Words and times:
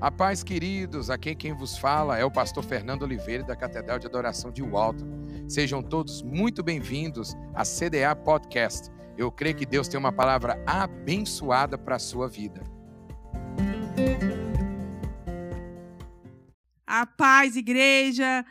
A 0.00 0.10
paz, 0.10 0.42
queridos, 0.42 1.10
aqui 1.10 1.34
quem 1.34 1.52
vos 1.52 1.76
fala 1.76 2.16
é 2.16 2.24
o 2.24 2.30
pastor 2.30 2.64
Fernando 2.64 3.02
Oliveira 3.02 3.44
da 3.44 3.54
Catedral 3.54 3.98
de 3.98 4.06
Adoração 4.06 4.50
de 4.50 4.62
Walton. 4.62 5.04
Sejam 5.46 5.82
todos 5.82 6.22
muito 6.22 6.62
bem-vindos 6.62 7.36
à 7.54 7.64
CDA 7.64 8.16
Podcast. 8.16 8.88
Eu 9.18 9.30
creio 9.30 9.54
que 9.54 9.66
Deus 9.66 9.88
tem 9.88 10.00
uma 10.00 10.10
palavra 10.10 10.58
abençoada 10.66 11.76
para 11.76 11.96
a 11.96 11.98
sua 11.98 12.26
vida. 12.28 12.62
A 16.86 17.04
paz, 17.04 17.54
igreja, 17.54 18.42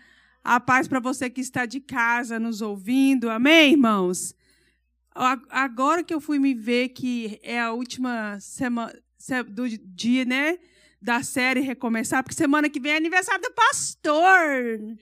a 0.44 0.60
paz 0.60 0.88
para 0.88 1.00
você 1.00 1.32
que 1.32 1.42
está 1.42 1.66
de 1.66 1.80
casa 1.80 2.40
nos 2.40 2.62
ouvindo. 2.62 3.28
Amém, 3.28 3.72
irmãos? 3.72 4.36
Agora 5.50 6.04
que 6.04 6.14
eu 6.14 6.22
fui 6.22 6.38
me 6.38 6.54
ver 6.54 6.90
que 6.90 7.40
é 7.42 7.60
a 7.60 7.72
última 7.72 8.40
semana 8.40 8.94
do 9.48 9.68
dia, 9.68 10.26
né? 10.26 10.60
Da 11.02 11.24
série 11.24 11.62
recomeçar, 11.62 12.24
porque 12.24 12.36
semana 12.36 12.70
que 12.70 12.80
vem 12.80 12.94
é 12.94 12.98
aniversário 12.98 13.42
do 13.42 13.52
pastor. 13.52 14.98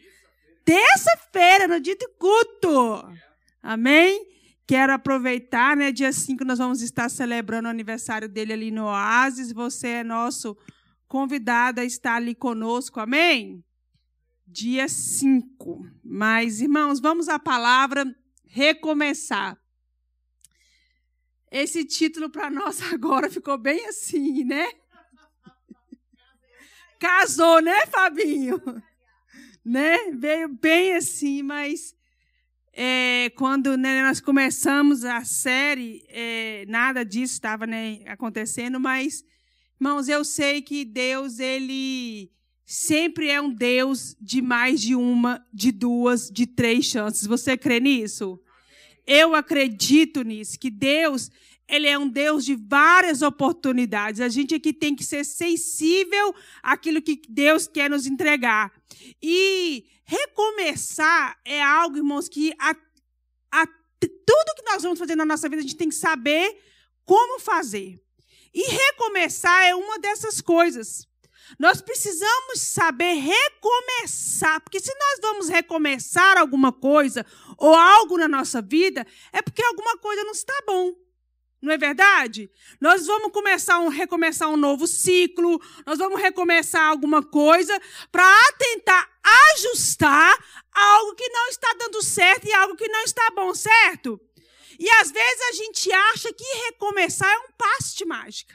Terça-feira, 0.64 1.68
no 1.68 1.80
dia 1.80 1.96
do 1.96 2.10
culto. 2.20 3.10
Amém? 3.62 4.26
Quero 4.68 4.94
aproveitar, 4.94 5.78
né? 5.78 5.92
Dia 5.92 6.12
5 6.12 6.44
nós 6.44 6.60
vamos 6.60 6.82
estar 6.82 7.10
celebrando 7.10 7.68
o 7.68 7.72
aniversário 7.72 8.28
dele 8.28 8.54
ali 8.54 8.70
no 8.70 8.86
Oasis. 8.86 9.52
Você 9.54 9.88
é 9.88 10.04
nosso 10.04 10.58
convidado 11.08 11.80
a 11.80 11.86
estar 11.86 12.16
ali 12.16 12.36
conosco. 12.36 13.00
Amém? 13.00 13.64
Dia 14.46 14.90
5. 14.90 15.86
Mas, 16.04 16.60
irmãos, 16.60 17.00
vamos 17.00 17.30
à 17.30 17.40
palavra 17.40 18.06
recomeçar. 18.46 19.58
Esse 21.50 21.86
título 21.86 22.30
para 22.30 22.50
nós 22.50 22.82
agora 22.92 23.30
ficou 23.30 23.58
bem 23.58 23.86
assim, 23.88 24.44
né? 24.44 24.68
Casou, 27.00 27.62
né, 27.62 27.86
Fabinho? 27.88 28.62
né? 29.64 29.98
Veio 30.14 30.50
bem 30.50 30.94
assim, 30.94 31.44
mas 31.44 31.96
é, 32.74 33.32
quando 33.36 33.76
né, 33.76 34.04
nós 34.04 34.20
começamos 34.20 35.04
a 35.04 35.24
série, 35.26 36.06
é, 36.10 36.64
nada 36.68 37.04
disso 37.04 37.34
estava 37.34 37.66
né, 37.66 38.02
acontecendo, 38.06 38.80
mas, 38.80 39.24
irmãos, 39.82 40.08
eu 40.08 40.24
sei 40.24 40.62
que 40.62 40.86
Deus, 40.86 41.40
ele 41.40 42.32
sempre 42.64 43.30
é 43.30 43.42
um 43.42 43.52
Deus 43.52 44.16
de 44.22 44.42
mais 44.42 44.80
de 44.80 44.94
uma, 44.94 45.44
de 45.54 45.72
duas, 45.72 46.30
de 46.30 46.46
três 46.46 46.86
chances. 46.86 47.26
Você 47.26 47.58
crê 47.58 47.80
nisso? 47.80 48.40
Eu 49.08 49.34
acredito 49.34 50.22
nisso, 50.22 50.60
que 50.60 50.70
Deus, 50.70 51.32
ele 51.68 51.88
é 51.88 51.98
um 51.98 52.08
Deus 52.08 52.46
de 52.46 52.56
várias 52.56 53.22
oportunidades. 53.22 54.22
A 54.22 54.30
gente 54.30 54.56
aqui 54.56 54.72
tem 54.72 54.96
que 54.96 55.04
ser 55.04 55.26
sensível 55.26 56.34
àquilo 56.64 57.02
que 57.02 57.22
Deus 57.28 57.68
quer 57.68 57.90
nos 57.90 58.06
entregar. 58.06 58.72
E 59.22 59.86
recomeçar 60.06 61.38
é 61.44 61.62
algo, 61.62 61.98
irmãos, 61.98 62.30
que 62.30 62.54
a, 62.58 62.72
a, 63.52 63.68
tudo 64.00 64.56
que 64.56 64.72
nós 64.72 64.84
vamos 64.84 64.98
fazer 64.98 65.16
na 65.16 65.26
nossa 65.26 65.50
vida, 65.50 65.60
a 65.60 65.64
gente 65.64 65.76
tem 65.76 65.90
que 65.90 65.96
saber 65.96 66.58
como 67.06 67.40
fazer. 67.40 68.02
E 68.54 68.64
recomeçar 68.64 69.66
é 69.66 69.76
uma 69.76 70.00
dessas 70.00 70.40
coisas. 70.40 71.06
Nós 71.60 71.82
precisamos 71.82 72.62
saber 72.62 73.14
recomeçar, 73.14 74.62
porque 74.62 74.80
se 74.80 74.94
nós 74.94 75.20
vamos 75.22 75.50
recomeçar 75.50 76.38
alguma 76.38 76.72
coisa 76.72 77.26
ou 77.58 77.74
algo 77.74 78.18
na 78.18 78.28
nossa 78.28 78.62
vida, 78.62 79.06
é 79.32 79.42
porque 79.42 79.64
alguma 79.64 79.98
coisa 79.98 80.24
não 80.24 80.32
está 80.32 80.54
bom. 80.66 81.07
Não 81.62 81.74
é 81.74 81.78
verdade? 81.78 82.52
Nós 82.80 83.08
vamos 83.08 83.32
começar 83.32 83.80
um, 83.80 83.88
recomeçar 83.88 84.48
um 84.48 84.58
novo 84.58 84.86
ciclo, 84.86 85.60
nós 85.86 85.98
vamos 85.98 86.22
recomeçar 86.22 86.84
alguma 86.84 87.24
coisa 87.24 87.80
para 88.12 88.54
tentar 88.60 89.10
ajustar 89.56 90.38
algo 90.72 91.16
que 91.16 91.28
não 91.30 91.48
está 91.50 91.74
dando 91.80 92.02
certo 92.04 92.48
e 92.48 92.54
algo 92.54 92.76
que 92.76 92.88
não 92.88 93.04
está 93.04 93.32
bom, 93.32 93.56
certo? 93.56 94.22
E 94.80 94.88
às 95.02 95.12
vezes 95.12 95.42
a 95.50 95.52
gente 95.54 95.92
acha 95.92 96.32
que 96.32 96.44
recomeçar 96.66 97.32
é 97.32 97.40
um 97.40 97.52
passe 97.58 97.98
de 97.98 98.06
mágica. 98.06 98.54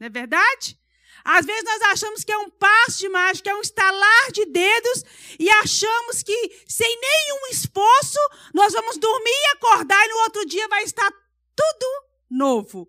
Não 0.00 0.08
é 0.08 0.10
verdade? 0.10 0.76
Às 1.24 1.46
vezes 1.46 1.62
nós 1.62 1.82
achamos 1.82 2.24
que 2.24 2.32
é 2.32 2.38
um 2.38 2.50
passe 2.50 2.98
de 2.98 3.08
mágica, 3.08 3.50
é 3.50 3.54
um 3.54 3.60
estalar 3.60 4.32
de 4.32 4.44
dedos 4.46 5.04
e 5.38 5.48
achamos 5.50 6.22
que 6.22 6.64
sem 6.66 7.00
nenhum 7.00 7.46
esforço 7.50 8.18
nós 8.54 8.72
vamos 8.72 8.96
dormir 8.96 9.30
e 9.30 9.56
acordar 9.56 10.04
e 10.04 10.08
no 10.08 10.18
outro 10.20 10.46
dia 10.46 10.66
vai 10.68 10.82
estar 10.82 11.10
tudo 11.54 12.07
novo. 12.30 12.88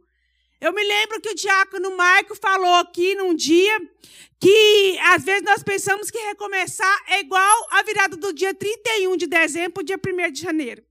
Eu 0.62 0.74
me 0.74 0.84
lembro 0.84 1.22
que 1.22 1.30
o 1.30 1.36
diácono 1.36 1.96
Maico 1.96 2.36
falou 2.36 2.76
aqui 2.76 3.16
num 3.16 3.34
dia 3.34 3.80
que 4.40 5.00
às 5.04 5.24
vezes 5.24 5.44
nós 5.44 5.64
pensamos 5.64 6.12
que 6.12 6.18
recomeçar 6.18 7.04
é 7.08 7.22
igual 7.22 7.68
a 7.72 7.82
virada 7.84 8.18
do 8.18 8.34
dia 8.34 8.54
31 8.54 9.16
de 9.16 9.28
dezembro 9.28 9.74
para 9.74 9.82
o 9.82 9.86
dia 9.86 9.98
1 9.98 10.32
de 10.32 10.42
janeiro. 10.42 10.84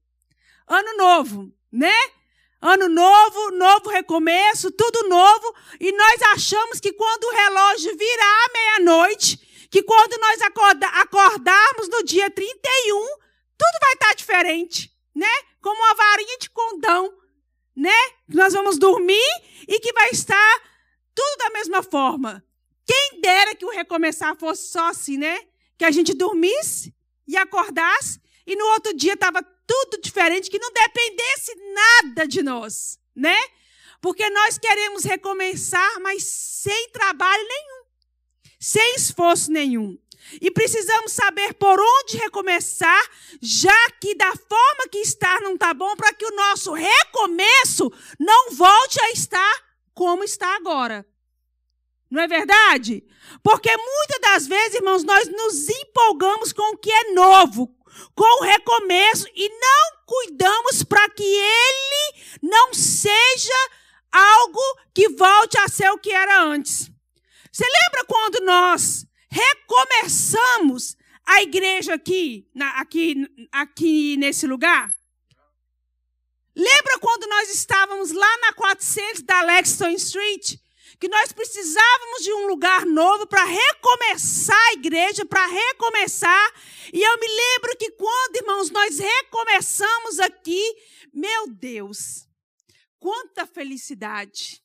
Ano 0.66 0.96
novo, 0.96 1.52
né? 1.70 1.94
Ano 2.60 2.88
novo, 2.88 3.50
novo 3.52 3.90
recomeço, 3.90 4.70
tudo 4.70 5.08
novo. 5.08 5.54
E 5.78 5.92
nós 5.92 6.22
achamos 6.34 6.80
que 6.80 6.92
quando 6.92 7.24
o 7.24 7.34
relógio 7.34 7.96
virar 7.96 8.48
meia-noite, 8.52 9.36
que 9.70 9.82
quando 9.82 10.18
nós 10.18 10.40
acorda, 10.42 10.86
acordarmos 10.88 11.88
no 11.88 12.02
dia 12.04 12.30
31, 12.30 13.06
tudo 13.56 13.78
vai 13.80 13.92
estar 13.92 14.14
diferente, 14.14 14.90
né? 15.14 15.30
Como 15.60 15.78
uma 15.78 15.94
varinha 15.94 16.38
de 16.38 16.50
condão 16.50 17.17
né? 17.78 17.96
Nós 18.28 18.52
vamos 18.52 18.76
dormir 18.76 19.30
e 19.68 19.78
que 19.78 19.92
vai 19.92 20.10
estar 20.10 20.62
tudo 21.14 21.38
da 21.38 21.50
mesma 21.50 21.82
forma. 21.82 22.44
Quem 22.84 23.20
dera 23.20 23.54
que 23.54 23.64
o 23.64 23.70
recomeçar 23.70 24.36
fosse 24.36 24.72
só 24.72 24.88
assim, 24.88 25.16
né? 25.16 25.38
Que 25.78 25.84
a 25.84 25.90
gente 25.90 26.12
dormisse 26.12 26.92
e 27.26 27.36
acordasse 27.36 28.20
e 28.44 28.56
no 28.56 28.64
outro 28.72 28.92
dia 28.94 29.12
estava 29.12 29.42
tudo 29.42 30.00
diferente, 30.00 30.50
que 30.50 30.58
não 30.58 30.72
dependesse 30.72 31.54
nada 31.72 32.26
de 32.26 32.42
nós, 32.42 32.98
né? 33.14 33.36
Porque 34.00 34.28
nós 34.30 34.58
queremos 34.58 35.04
recomeçar, 35.04 36.00
mas 36.00 36.24
sem 36.24 36.88
trabalho 36.90 37.46
nenhum, 37.46 37.84
sem 38.58 38.94
esforço 38.96 39.52
nenhum. 39.52 39.96
E 40.40 40.50
precisamos 40.50 41.12
saber 41.12 41.54
por 41.54 41.78
onde 41.80 42.18
recomeçar, 42.18 43.02
já 43.40 43.90
que 44.00 44.14
da 44.14 44.32
forma 44.32 44.88
que 44.90 44.98
está 44.98 45.40
não 45.40 45.54
está 45.54 45.72
bom, 45.72 45.94
para 45.96 46.12
que 46.12 46.26
o 46.26 46.36
nosso 46.36 46.72
recomeço 46.72 47.90
não 48.18 48.50
volte 48.50 49.00
a 49.02 49.10
estar 49.10 49.54
como 49.94 50.22
está 50.22 50.54
agora. 50.56 51.06
Não 52.10 52.22
é 52.22 52.26
verdade? 52.26 53.04
Porque 53.42 53.74
muitas 53.76 54.20
das 54.20 54.46
vezes, 54.46 54.76
irmãos, 54.76 55.04
nós 55.04 55.28
nos 55.28 55.68
empolgamos 55.68 56.52
com 56.52 56.74
o 56.74 56.78
que 56.78 56.90
é 56.90 57.12
novo, 57.12 57.74
com 58.14 58.40
o 58.40 58.44
recomeço, 58.44 59.26
e 59.34 59.48
não 59.48 59.98
cuidamos 60.06 60.82
para 60.82 61.08
que 61.10 61.22
ele 61.22 62.22
não 62.42 62.72
seja 62.72 63.70
algo 64.10 64.62
que 64.94 65.08
volte 65.10 65.58
a 65.58 65.68
ser 65.68 65.90
o 65.90 65.98
que 65.98 66.10
era 66.10 66.42
antes. 66.42 66.90
Você 67.52 67.64
lembra 67.64 68.04
quando 68.06 68.44
nós 68.44 69.06
recomeçamos 69.30 70.96
a 71.24 71.42
igreja 71.42 71.94
aqui, 71.94 72.48
na, 72.54 72.80
aqui, 72.80 73.26
aqui 73.52 74.16
nesse 74.16 74.46
lugar? 74.46 74.96
Lembra 76.56 76.98
quando 76.98 77.28
nós 77.28 77.50
estávamos 77.50 78.10
lá 78.10 78.38
na 78.38 78.52
400 78.52 79.22
da 79.22 79.42
Lexington 79.42 79.90
Street? 79.90 80.56
Que 80.98 81.06
nós 81.06 81.30
precisávamos 81.30 82.24
de 82.24 82.32
um 82.32 82.48
lugar 82.48 82.84
novo 82.84 83.28
para 83.28 83.44
recomeçar 83.44 84.58
a 84.70 84.72
igreja, 84.72 85.24
para 85.24 85.46
recomeçar. 85.46 86.52
E 86.92 87.00
eu 87.00 87.20
me 87.20 87.28
lembro 87.28 87.76
que 87.76 87.92
quando, 87.92 88.36
irmãos, 88.36 88.70
nós 88.70 88.98
recomeçamos 88.98 90.18
aqui, 90.18 90.60
meu 91.12 91.46
Deus, 91.48 92.26
quanta 92.98 93.46
felicidade, 93.46 94.60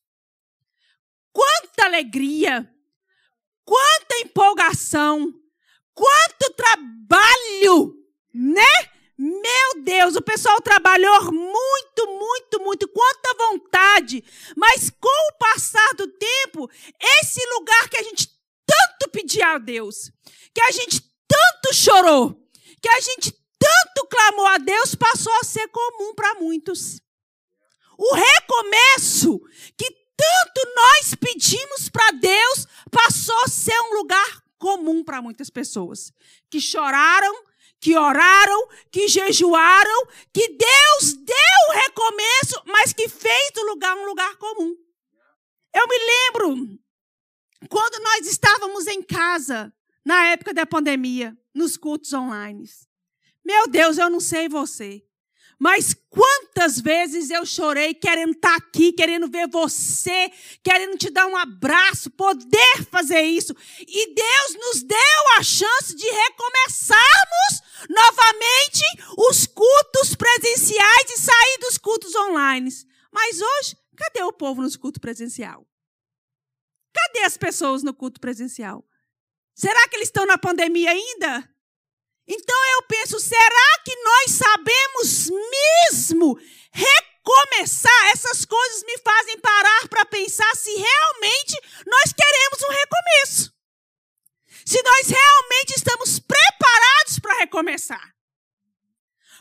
quanta 1.32 1.86
alegria, 1.86 2.73
Quanta 3.66 4.20
empolgação! 4.20 5.34
Quanto 5.94 6.54
trabalho! 6.56 7.96
Né? 8.34 8.94
Meu 9.18 9.84
Deus, 9.84 10.16
o 10.16 10.22
pessoal 10.22 10.60
trabalhou 10.60 11.32
muito, 11.32 12.08
muito, 12.08 12.60
muito, 12.60 12.88
quanta 12.88 13.34
vontade. 13.38 14.24
Mas 14.56 14.90
com 14.90 15.30
o 15.30 15.38
passar 15.38 15.94
do 15.96 16.08
tempo, 16.08 16.70
esse 17.22 17.40
lugar 17.54 17.90
que 17.90 17.98
a 17.98 18.04
gente 18.04 18.28
tanto 18.66 19.12
pedia 19.12 19.50
a 19.50 19.58
Deus, 19.58 20.12
que 20.54 20.62
a 20.62 20.72
gente 20.72 21.02
tanto 21.28 21.74
chorou, 21.74 22.36
que 22.82 22.90
a 22.90 23.00
gente 23.00 23.32
tanto 23.60 24.08
clamou 24.10 24.48
a 24.48 24.58
Deus, 24.58 24.96
passou 24.96 25.34
a 25.34 25.44
ser 25.44 25.68
comum 25.70 26.14
para 26.16 26.36
muitos. 26.36 27.00
O 27.98 28.14
recomeço 28.14 29.40
que 29.78 30.03
tanto 30.16 30.74
nós 30.76 31.16
pedimos 31.16 31.90
para 31.90 32.12
Deus, 32.12 32.68
passou 32.92 33.38
a 33.44 33.48
ser 33.48 33.80
um 33.80 33.96
lugar 33.96 34.44
comum 34.58 35.04
para 35.04 35.22
muitas 35.22 35.50
pessoas. 35.50 36.12
Que 36.50 36.62
choraram, 36.62 37.44
que 37.80 37.98
oraram, 37.98 38.68
que 38.92 39.08
jejuaram, 39.08 40.08
que 40.34 40.48
Deus 40.50 41.14
deu 41.14 41.36
o 41.70 41.74
recomeço, 41.74 42.62
mas 42.66 42.94
que 42.94 43.10
fez 43.10 43.52
do 43.54 43.66
lugar 43.66 43.96
um 43.98 44.06
lugar 44.06 44.36
comum. 44.38 44.76
Eu 45.74 45.88
me 45.88 45.98
lembro 45.98 46.80
quando 47.70 48.02
nós 48.04 48.28
estávamos 48.28 48.88
em 48.88 49.02
casa, 49.02 49.74
na 50.06 50.28
época 50.28 50.54
da 50.54 50.66
pandemia, 50.66 51.38
nos 51.54 51.78
cultos 51.78 52.14
online. 52.14 52.64
Meu 53.44 53.68
Deus, 53.68 53.98
eu 53.98 54.10
não 54.10 54.20
sei 54.20 54.48
você. 54.48 55.04
Mas 55.60 55.96
quantas 56.10 56.80
vezes 56.80 57.30
eu 57.30 57.46
chorei 57.46 57.94
querendo 57.94 58.34
estar 58.34 58.56
aqui, 58.56 58.92
querendo 58.92 59.30
ver 59.30 59.48
você, 59.48 60.32
querendo 60.64 60.98
te 60.98 61.10
dar 61.10 61.26
um 61.28 61.38
abraço, 61.38 62.10
poder 62.12 62.86
fazer 62.92 63.22
isso. 63.22 63.56
E 63.80 64.14
Deus 64.14 64.56
nos 64.56 64.84
deu 64.84 65.38
a 65.38 65.44
chance 65.44 65.96
de 65.96 66.06
recomeçarmos 66.06 67.64
novamente 67.90 68.84
os 69.18 69.46
cultos 69.46 70.16
presenciais 70.16 71.10
e 71.10 71.18
sair 71.20 71.58
dos 71.62 71.78
cultos 71.78 72.14
online. 72.16 72.70
Mas 73.12 73.42
hoje, 73.42 73.78
cadê 73.96 74.24
o 74.24 74.34
povo 74.34 74.62
nos 74.62 74.76
cultos 74.76 75.00
presencial? 75.00 75.66
Cadê 76.94 77.26
as 77.26 77.38
pessoas 77.38 77.84
no 77.84 77.94
culto 77.94 78.20
presencial? 78.20 78.86
Será 79.56 79.88
que 79.88 79.96
eles 79.96 80.08
estão 80.08 80.26
na 80.26 80.38
pandemia 80.38 80.92
ainda? 80.92 81.53
Então 82.28 82.66
eu 82.76 82.84
penso, 82.84 83.20
será 83.20 83.80
que 83.84 83.96
nós 83.98 84.32
sabemos 84.32 85.30
mesmo 85.90 86.40
recomeçar? 86.72 88.10
Essas 88.14 88.46
coisas 88.46 88.84
me 88.84 88.98
fazem 89.00 89.40
parar 89.40 89.88
para 89.90 90.06
pensar 90.06 90.56
se 90.56 90.72
realmente 90.74 91.60
nós 91.86 92.14
queremos 92.14 92.62
um 92.64 92.72
recomeço. 92.72 93.54
Se 94.66 94.82
nós 94.82 95.08
realmente 95.10 95.74
estamos 95.76 96.20
preparados 96.20 97.20
para 97.20 97.40
recomeçar. 97.40 98.14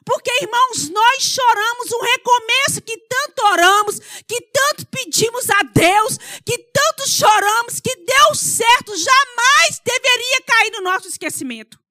Porque, 0.04 0.32
irmãos, 0.42 0.88
nós 0.88 1.22
choramos 1.22 1.92
um 1.92 2.00
recomeço 2.00 2.82
que 2.82 2.98
tanto 2.98 3.44
oramos, 3.44 4.00
que 4.26 4.40
tanto 4.40 4.84
pedimos 4.86 5.48
a 5.48 5.62
Deus, 5.62 6.18
que 6.44 6.58
tanto 6.58 7.08
choramos, 7.08 7.78
que 7.78 7.94
deu 7.94 8.34
certo, 8.34 8.96
jamais 8.96 9.80
deveria 9.84 10.42
cair 10.44 10.72
no 10.72 10.80
nosso 10.80 11.06
esquecimento 11.06 11.82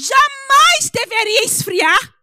jamais 0.00 0.90
deveria 0.92 1.44
esfriar. 1.44 2.14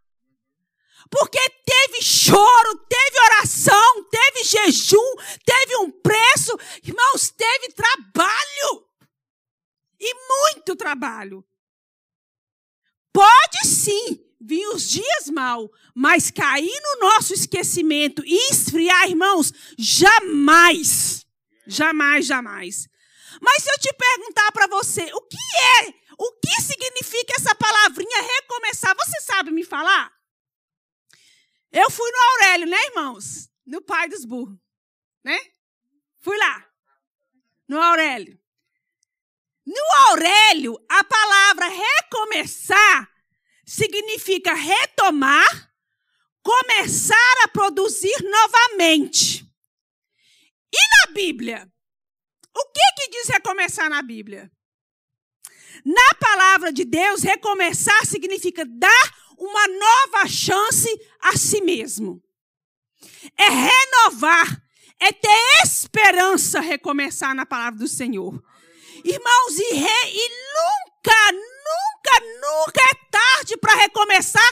Porque 1.09 1.39
teve 1.65 2.01
choro, 2.01 2.85
teve 2.89 3.19
oração, 3.21 4.03
teve 4.09 4.43
jejum, 4.43 5.15
teve 5.45 5.77
um 5.77 5.91
preço, 5.91 6.57
irmãos, 6.83 7.29
teve 7.29 7.69
trabalho. 7.73 8.85
E 9.99 10.13
muito 10.13 10.75
trabalho. 10.75 11.45
Pode 13.13 13.65
sim 13.65 14.23
vir 14.39 14.67
os 14.67 14.87
dias 14.89 15.29
mal, 15.31 15.71
mas 15.95 16.29
cair 16.29 16.79
no 16.81 17.09
nosso 17.09 17.33
esquecimento 17.33 18.23
e 18.25 18.51
esfriar, 18.51 19.09
irmãos, 19.09 19.51
jamais. 19.77 21.25
Jamais, 21.65 22.25
jamais. 22.25 22.87
Mas 23.41 23.63
se 23.63 23.69
eu 23.69 23.79
te 23.79 23.93
perguntar 23.93 24.51
para 24.51 24.67
você, 24.67 25.09
o 25.13 25.21
que 25.21 25.37
é 25.79 25.93
o 26.17 26.31
que 26.39 26.61
significa 26.61 27.33
essa 27.35 27.53
palavrinha 27.53 28.21
recomeçar? 28.21 28.95
Você 28.95 29.21
sabe 29.21 29.51
me 29.51 29.63
falar? 29.63 30.11
Eu 31.71 31.91
fui 31.91 32.09
no 32.11 32.17
Aurélio, 32.31 32.67
né, 32.67 32.77
irmãos? 32.87 33.49
No 33.65 33.81
pai 33.81 34.09
dos 34.09 34.25
burros, 34.25 34.57
né? 35.23 35.37
Fui 36.19 36.37
lá. 36.37 36.65
No 37.67 37.81
Aurélio. 37.81 38.39
No 39.65 40.09
Aurélio, 40.09 40.83
a 40.89 41.03
palavra 41.03 41.67
recomeçar 41.67 43.11
significa 43.65 44.53
retomar, 44.53 45.73
começar 46.41 47.43
a 47.43 47.49
produzir 47.49 48.15
novamente. 48.23 49.43
E 50.71 51.05
na 51.05 51.13
Bíblia? 51.13 51.69
O 52.55 52.71
que 52.71 52.93
que 52.95 53.09
diz 53.09 53.27
recomeçar 53.27 53.89
na 53.89 54.01
Bíblia? 54.01 54.49
Na 55.87 56.13
palavra 56.19 56.73
de 56.73 56.83
Deus, 56.83 57.23
recomeçar 57.23 58.05
significa 58.05 58.65
dar 58.65 59.15
uma 59.37 59.67
nova 59.69 60.27
chance 60.27 60.89
a 61.21 61.37
si 61.37 61.61
mesmo. 61.61 62.21
É 63.37 63.47
renovar, 63.47 64.61
é 64.99 65.13
ter 65.13 65.63
esperança 65.63 66.59
recomeçar 66.59 67.33
na 67.33 67.45
palavra 67.45 67.79
do 67.79 67.87
Senhor. 67.87 68.43
Irmãos, 69.01 69.59
e, 69.59 69.75
re, 69.75 70.11
e 70.11 70.29
nunca, 70.29 71.31
nunca, 71.31 72.19
nunca 72.41 72.81
é 72.81 72.93
tarde 73.09 73.55
para 73.55 73.75
recomeçar, 73.75 74.51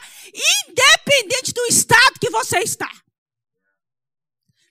independente 0.69 1.53
do 1.53 1.65
estado 1.65 2.17
que 2.17 2.29
você 2.29 2.59
está. 2.59 2.89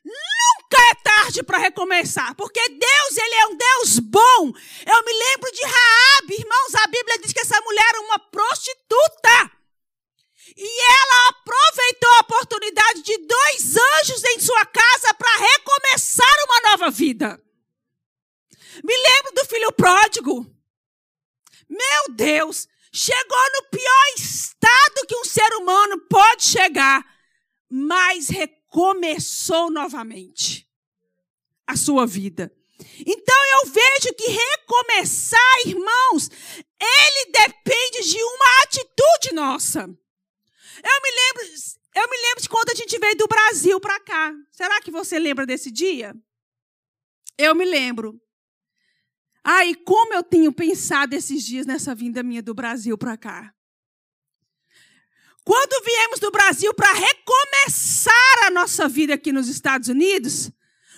Nunca 0.05 0.83
é 0.91 0.95
tarde 0.97 1.43
para 1.43 1.59
recomeçar, 1.59 2.35
porque 2.35 2.61
Deus, 2.69 3.17
ele 3.17 3.35
é 3.37 3.47
um 3.47 3.56
Deus 3.56 3.99
bom. 4.01 4.53
Eu 4.87 5.05
me 5.05 5.12
lembro 5.12 5.51
de 5.51 5.62
Raabe, 5.62 6.35
irmãos, 6.35 6.75
a 6.75 6.87
Bíblia 6.89 7.19
diz 7.21 7.33
que 7.33 7.41
essa 7.41 7.59
mulher 7.62 7.89
era 7.89 8.01
uma 8.03 8.19
prostituta. 8.19 9.53
E 10.56 10.93
ela 10.93 11.29
aproveitou 11.31 12.11
a 12.11 12.21
oportunidade 12.21 13.03
de 13.03 13.17
dois 13.17 13.77
anjos 13.77 14.23
em 14.25 14.41
sua 14.41 14.67
casa 14.67 15.15
para 15.15 15.39
recomeçar 15.39 16.37
uma 16.47 16.71
nova 16.71 16.91
vida. 16.91 17.43
Me 18.85 18.95
lembro 18.95 19.33
do 19.33 19.45
filho 19.47 19.73
pródigo. 19.73 20.47
Meu 21.69 22.15
Deus, 22.15 22.69
chegou 22.93 23.53
no 23.55 23.71
pior 23.71 24.05
estado 24.19 25.06
que 25.09 25.17
um 25.17 25.25
ser 25.25 25.51
humano 25.55 25.99
pode 26.11 26.45
chegar, 26.45 27.03
mas 27.71 28.29
recomeçou 28.29 28.63
começou 28.75 29.71
novamente 29.71 30.69
a 31.65 31.76
sua 31.76 32.05
vida. 32.05 32.53
Então 33.06 33.37
eu 33.53 33.71
vejo 33.71 34.12
que 34.19 34.26
recomeçar, 34.26 35.61
irmãos, 35.65 36.29
ele 36.81 37.31
depende 37.31 38.11
de 38.11 38.21
uma 38.21 38.62
atitude 38.65 39.32
nossa. 39.32 39.82
Eu 39.82 41.03
me 41.03 41.11
lembro, 41.12 41.55
eu 41.94 42.11
me 42.11 42.17
lembro 42.17 42.43
de 42.43 42.49
quando 42.49 42.71
a 42.71 42.75
gente 42.75 42.99
veio 42.99 43.17
do 43.17 43.29
Brasil 43.29 43.79
para 43.79 44.00
cá. 44.00 44.35
Será 44.50 44.81
que 44.81 44.91
você 44.91 45.20
lembra 45.20 45.47
desse 45.47 45.70
dia? 45.70 46.12
Eu 47.38 47.55
me 47.55 47.65
lembro. 47.65 48.20
Ai, 49.44 49.70
ah, 49.70 49.82
como 49.85 50.15
eu 50.15 50.23
tenho 50.25 50.53
pensado 50.53 51.15
esses 51.15 51.44
dias 51.44 51.65
nessa 51.65 51.94
vinda 51.94 52.25
minha 52.25 52.43
do 52.43 52.53
Brasil 52.53 52.99
para 52.99 53.17
cá. 53.17 53.55
Quando 55.44 55.85
viemos 55.85 56.19
do 56.19 56.31
Brasil 56.31 56.73
para 56.73 56.91
recomeçar 56.93 58.46
a 58.46 58.50
nossa 58.50 58.88
vida 58.88 59.12
aqui 59.12 59.31
nos 59.31 59.46
Estados 59.46 59.88
Unidos, 59.88 60.50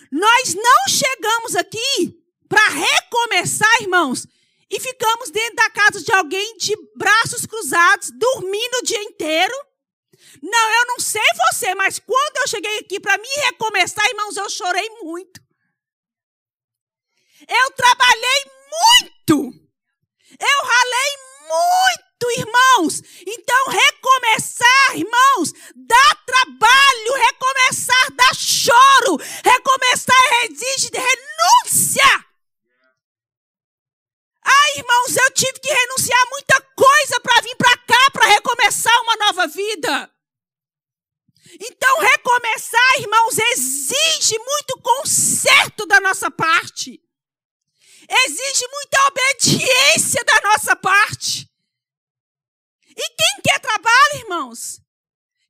nós 0.09 0.53
não 0.53 0.87
chegamos 0.87 1.55
aqui 1.55 2.17
para 2.47 2.65
recomeçar, 2.69 3.81
irmãos, 3.81 4.25
e 4.69 4.79
ficamos 4.79 5.29
dentro 5.31 5.55
da 5.55 5.69
casa 5.69 6.01
de 6.01 6.13
alguém 6.13 6.55
de 6.57 6.75
braços 6.95 7.45
cruzados, 7.45 8.09
dormindo 8.11 8.75
o 8.75 8.83
dia 8.83 9.03
inteiro. 9.03 9.53
Não, 10.41 10.71
eu 10.79 10.85
não 10.87 10.99
sei 10.99 11.21
você, 11.51 11.75
mas 11.75 11.99
quando 11.99 12.37
eu 12.37 12.47
cheguei 12.47 12.79
aqui 12.79 13.01
para 13.01 13.17
me 13.17 13.27
recomeçar, 13.27 14.05
irmãos, 14.07 14.37
eu 14.37 14.49
chorei 14.49 14.89
muito. 15.01 15.41
Eu 17.47 17.71
trabalhei 17.71 18.45
muito. 18.71 19.53
Eu 20.39 20.65
ralei 20.65 21.17
muito 21.49 22.06
irmãos. 22.25 23.01
Então, 23.25 23.65
recomeçar, 23.67 24.95
irmãos, 24.97 25.53
dá 25.75 26.15
trabalho, 26.25 27.13
recomeçar 27.13 28.11
dá 28.13 28.33
choro, 28.33 29.17
recomeçar 29.43 30.43
exige 30.43 30.89
renúncia. 30.93 32.25
Ah, 34.43 34.77
irmãos, 34.77 35.17
eu 35.17 35.31
tive 35.31 35.59
que 35.59 35.71
renunciar 35.71 36.19
a 36.19 36.29
muita 36.29 36.61
coisa 36.75 37.19
para 37.19 37.41
vir 37.41 37.55
para 37.55 37.77
cá, 37.77 38.11
para 38.11 38.27
recomeçar 38.27 39.01
uma 39.01 39.15
nova 39.25 39.47
vida. 39.47 40.11
Então, 41.59 41.99
recomeçar, 41.99 42.99
irmãos, 42.99 43.37
exige 43.37 44.37
muito 44.39 44.79
conserto 44.81 45.85
da 45.85 45.99
nossa 45.99 46.29
parte. 46.29 47.01
Exige 48.09 48.67
muita 48.67 49.07
obediência 49.07 50.23
da 50.23 50.41
nossa 50.49 50.75
parte. 50.75 51.49
E 52.97 53.09
quem 53.15 53.41
quer 53.43 53.59
trabalho, 53.59 54.15
irmãos? 54.23 54.81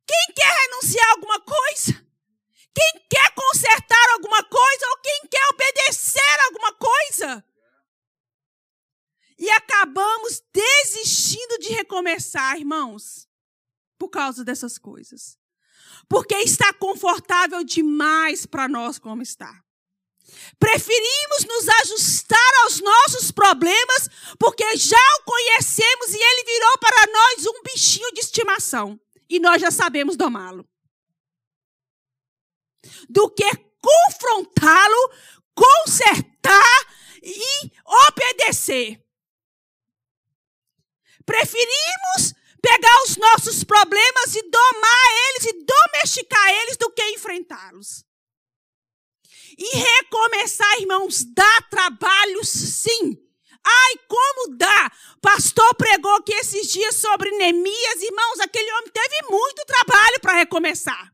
Quem 0.06 0.34
quer 0.36 0.54
renunciar 0.64 1.08
a 1.08 1.12
alguma 1.12 1.40
coisa? 1.40 2.06
Quem 2.76 3.08
quer 3.10 3.34
consertar 3.34 4.10
alguma 4.12 4.44
coisa 4.44 4.88
ou 4.90 4.98
quem 4.98 5.28
quer 5.30 5.48
obedecer 5.48 6.40
alguma 6.46 6.74
coisa? 6.74 7.46
E 9.40 9.50
acabamos 9.52 10.44
desistindo 10.52 11.60
de 11.60 11.70
recomeçar, 11.70 12.58
irmãos, 12.58 13.28
por 13.98 14.10
causa 14.10 14.44
dessas 14.44 14.78
coisas. 14.78 15.38
Porque 16.10 16.36
está 16.36 16.74
confortável 16.74 17.64
demais 17.64 18.46
para 18.46 18.68
nós 18.68 19.00
como 19.00 19.22
está. 19.22 19.64
Preferimos 20.60 21.46
nos 21.46 21.70
ajustar 21.82 22.54
aos 22.64 22.80
nossos 22.80 23.32
problemas 23.32 24.10
porque 24.40 24.78
já 24.78 24.98
o 25.20 25.24
conhecemos 25.24 26.14
e 26.14 26.18
ele 26.18 26.44
virou 26.44 26.78
para 26.80 27.12
nós 27.12 27.46
um 27.48 27.64
bichinho 27.64 28.12
de 28.14 28.22
estimação 28.22 29.00
e 29.30 29.40
nós 29.40 29.62
já 29.62 29.72
sabemos 29.72 30.16
domá-lo. 30.16 30.68
Do 33.10 33.30
que 33.30 33.50
confrontá-lo 33.80 35.12
consertar 35.54 36.88
e 37.22 37.72
obedecer. 37.84 39.04
Preferimos 41.26 42.34
pegar 42.62 43.04
os 43.04 43.18
nossos 43.18 43.64
problemas 43.64 44.36
e 44.36 44.42
domar 44.50 45.12
eles 45.30 45.46
e 45.46 45.66
domesticar 45.66 46.50
eles 46.50 46.78
do 46.78 46.90
que 46.92 47.04
enfrentá-los. 47.12 48.07
E 49.58 49.78
recomeçar, 49.78 50.80
irmãos, 50.80 51.24
dá 51.34 51.62
trabalho 51.70 52.44
sim. 52.46 53.18
Ai, 53.66 53.94
como 54.08 54.56
dá! 54.56 54.92
Pastor 55.22 55.76
pregou 55.76 56.16
aqui 56.16 56.34
esses 56.34 56.72
dias 56.72 56.96
sobre 56.96 57.32
Neemias, 57.32 58.02
irmãos, 58.02 58.40
aquele 58.40 58.72
homem 58.74 58.92
teve 58.92 59.28
muito 59.30 59.66
trabalho 59.66 60.20
para 60.22 60.38
recomeçar. 60.38 61.12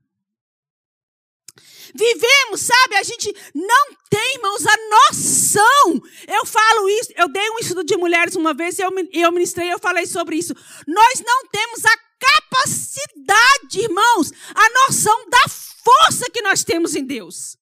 Vivemos, 1.95 2.61
sabe? 2.61 2.95
A 2.95 3.03
gente 3.03 3.33
não 3.53 3.93
tem, 4.09 4.35
irmãos, 4.35 4.65
a 4.65 4.77
noção. 4.89 6.01
Eu 6.27 6.45
falo 6.45 6.89
isso, 6.89 7.13
eu 7.15 7.27
dei 7.27 7.49
um 7.51 7.59
estudo 7.59 7.83
de 7.83 7.95
mulheres 7.95 8.35
uma 8.35 8.53
vez, 8.53 8.77
eu, 8.79 8.89
eu 9.11 9.31
ministrei, 9.31 9.71
eu 9.71 9.79
falei 9.79 10.05
sobre 10.05 10.35
isso. 10.35 10.53
Nós 10.87 11.21
não 11.25 11.47
temos 11.47 11.85
a 11.85 11.97
capacidade, 12.19 13.79
irmãos, 13.79 14.31
a 14.55 14.69
noção 14.85 15.29
da 15.29 15.47
força 15.47 16.29
que 16.31 16.41
nós 16.41 16.63
temos 16.63 16.95
em 16.95 17.05
Deus. 17.05 17.57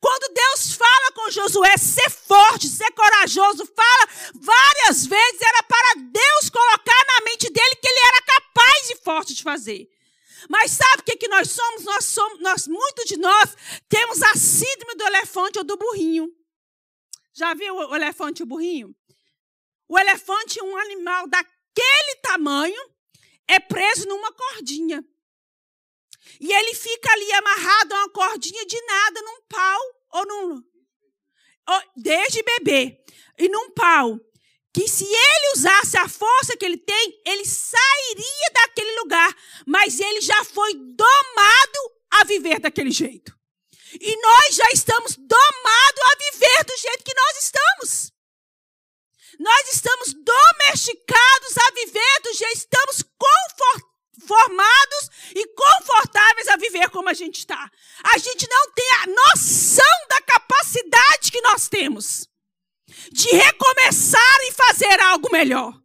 Quando 0.00 0.34
Deus 0.34 0.72
fala 0.74 1.12
com 1.12 1.30
Josué, 1.30 1.76
ser 1.76 2.10
forte, 2.10 2.68
ser 2.68 2.90
corajoso, 2.92 3.66
fala 3.66 4.08
várias 4.34 5.06
vezes, 5.06 5.40
era 5.40 5.62
para 5.62 6.00
Deus 6.00 6.50
colocar 6.50 7.04
na 7.06 7.24
mente 7.24 7.50
dele 7.50 7.76
que 7.76 7.88
ele 7.88 8.06
era 8.06 8.22
capaz 8.22 8.90
e 8.90 8.96
forte 8.96 9.34
de 9.34 9.42
fazer. 9.42 9.88
Mas 10.48 10.72
sabe 10.72 11.00
o 11.00 11.04
que, 11.04 11.16
que 11.16 11.28
nós 11.28 11.50
somos? 11.50 11.84
Nós 11.84 12.04
somos, 12.04 12.40
nós, 12.40 12.66
muitos 12.66 13.04
de 13.06 13.16
nós 13.16 13.56
temos 13.88 14.22
a 14.22 14.34
síndrome 14.34 14.94
do 14.96 15.04
elefante 15.04 15.58
ou 15.58 15.64
do 15.64 15.76
burrinho. 15.76 16.28
Já 17.32 17.54
viu 17.54 17.74
o 17.76 17.94
elefante 17.94 18.40
e 18.40 18.42
o 18.42 18.46
burrinho? 18.46 18.94
O 19.88 19.98
elefante 19.98 20.58
é 20.58 20.62
um 20.62 20.76
animal 20.76 21.28
daquele 21.28 22.16
tamanho, 22.22 22.80
é 23.46 23.58
preso 23.60 24.08
numa 24.08 24.32
cordinha. 24.32 25.04
E 26.40 26.52
ele 26.52 26.74
fica 26.74 27.12
ali 27.12 27.32
amarrado 27.32 27.94
a 27.94 27.98
uma 27.98 28.10
cordinha 28.10 28.64
de 28.66 28.80
nada, 28.82 29.22
num 29.22 29.42
pau 29.48 29.80
ou 30.12 30.26
num. 30.26 30.62
Ou, 31.68 31.82
desde 31.96 32.42
bebê. 32.42 32.98
E 33.38 33.48
num 33.48 33.70
pau. 33.70 34.18
Que 34.72 34.88
se 34.88 35.04
ele 35.04 35.52
usasse 35.54 35.96
a 35.98 36.08
força 36.08 36.56
que 36.56 36.64
ele 36.64 36.78
tem, 36.78 37.22
ele 37.26 37.44
sairia 37.44 38.50
daquele 38.54 39.00
lugar. 39.00 39.36
Mas 39.66 40.00
ele 40.00 40.20
já 40.20 40.44
foi 40.44 40.74
domado 40.74 41.78
a 42.10 42.24
viver 42.24 42.58
daquele 42.58 42.90
jeito. 42.90 43.36
E 44.00 44.16
nós 44.22 44.54
já 44.54 44.68
estamos 44.72 45.16
domados 45.16 46.02
a 46.04 46.16
viver 46.30 46.64
do 46.64 46.76
jeito 46.76 47.04
que 47.04 47.14
nós 47.14 47.44
estamos. 47.44 48.12
Nós 49.38 49.74
estamos 49.74 50.14
domesticados 50.14 51.58
a 51.58 51.70
viver 51.72 52.20
do 52.22 52.34
jeito, 52.34 52.56
estamos 52.56 53.02
confortáveis 53.02 53.91
formados 54.26 55.10
e 55.34 55.46
confortáveis 55.48 56.48
a 56.48 56.56
viver 56.56 56.88
como 56.90 57.08
a 57.08 57.14
gente 57.14 57.38
está. 57.38 57.70
A 58.02 58.18
gente 58.18 58.48
não 58.48 58.72
tem 58.72 58.90
a 59.02 59.06
noção 59.06 60.06
da 60.08 60.20
capacidade 60.22 61.30
que 61.30 61.40
nós 61.42 61.68
temos 61.68 62.28
de 63.10 63.28
recomeçar 63.30 64.38
e 64.42 64.52
fazer 64.52 65.00
algo 65.00 65.30
melhor. 65.32 65.80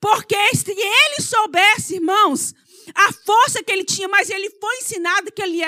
Porque 0.00 0.36
se 0.54 0.70
ele 0.70 1.22
soubesse, 1.22 1.96
irmãos, 1.96 2.54
a 2.94 3.12
força 3.12 3.62
que 3.62 3.70
ele 3.70 3.84
tinha, 3.84 4.08
mas 4.08 4.30
ele 4.30 4.48
foi 4.58 4.76
ensinado 4.78 5.30
que 5.30 5.42
ali 5.42 5.60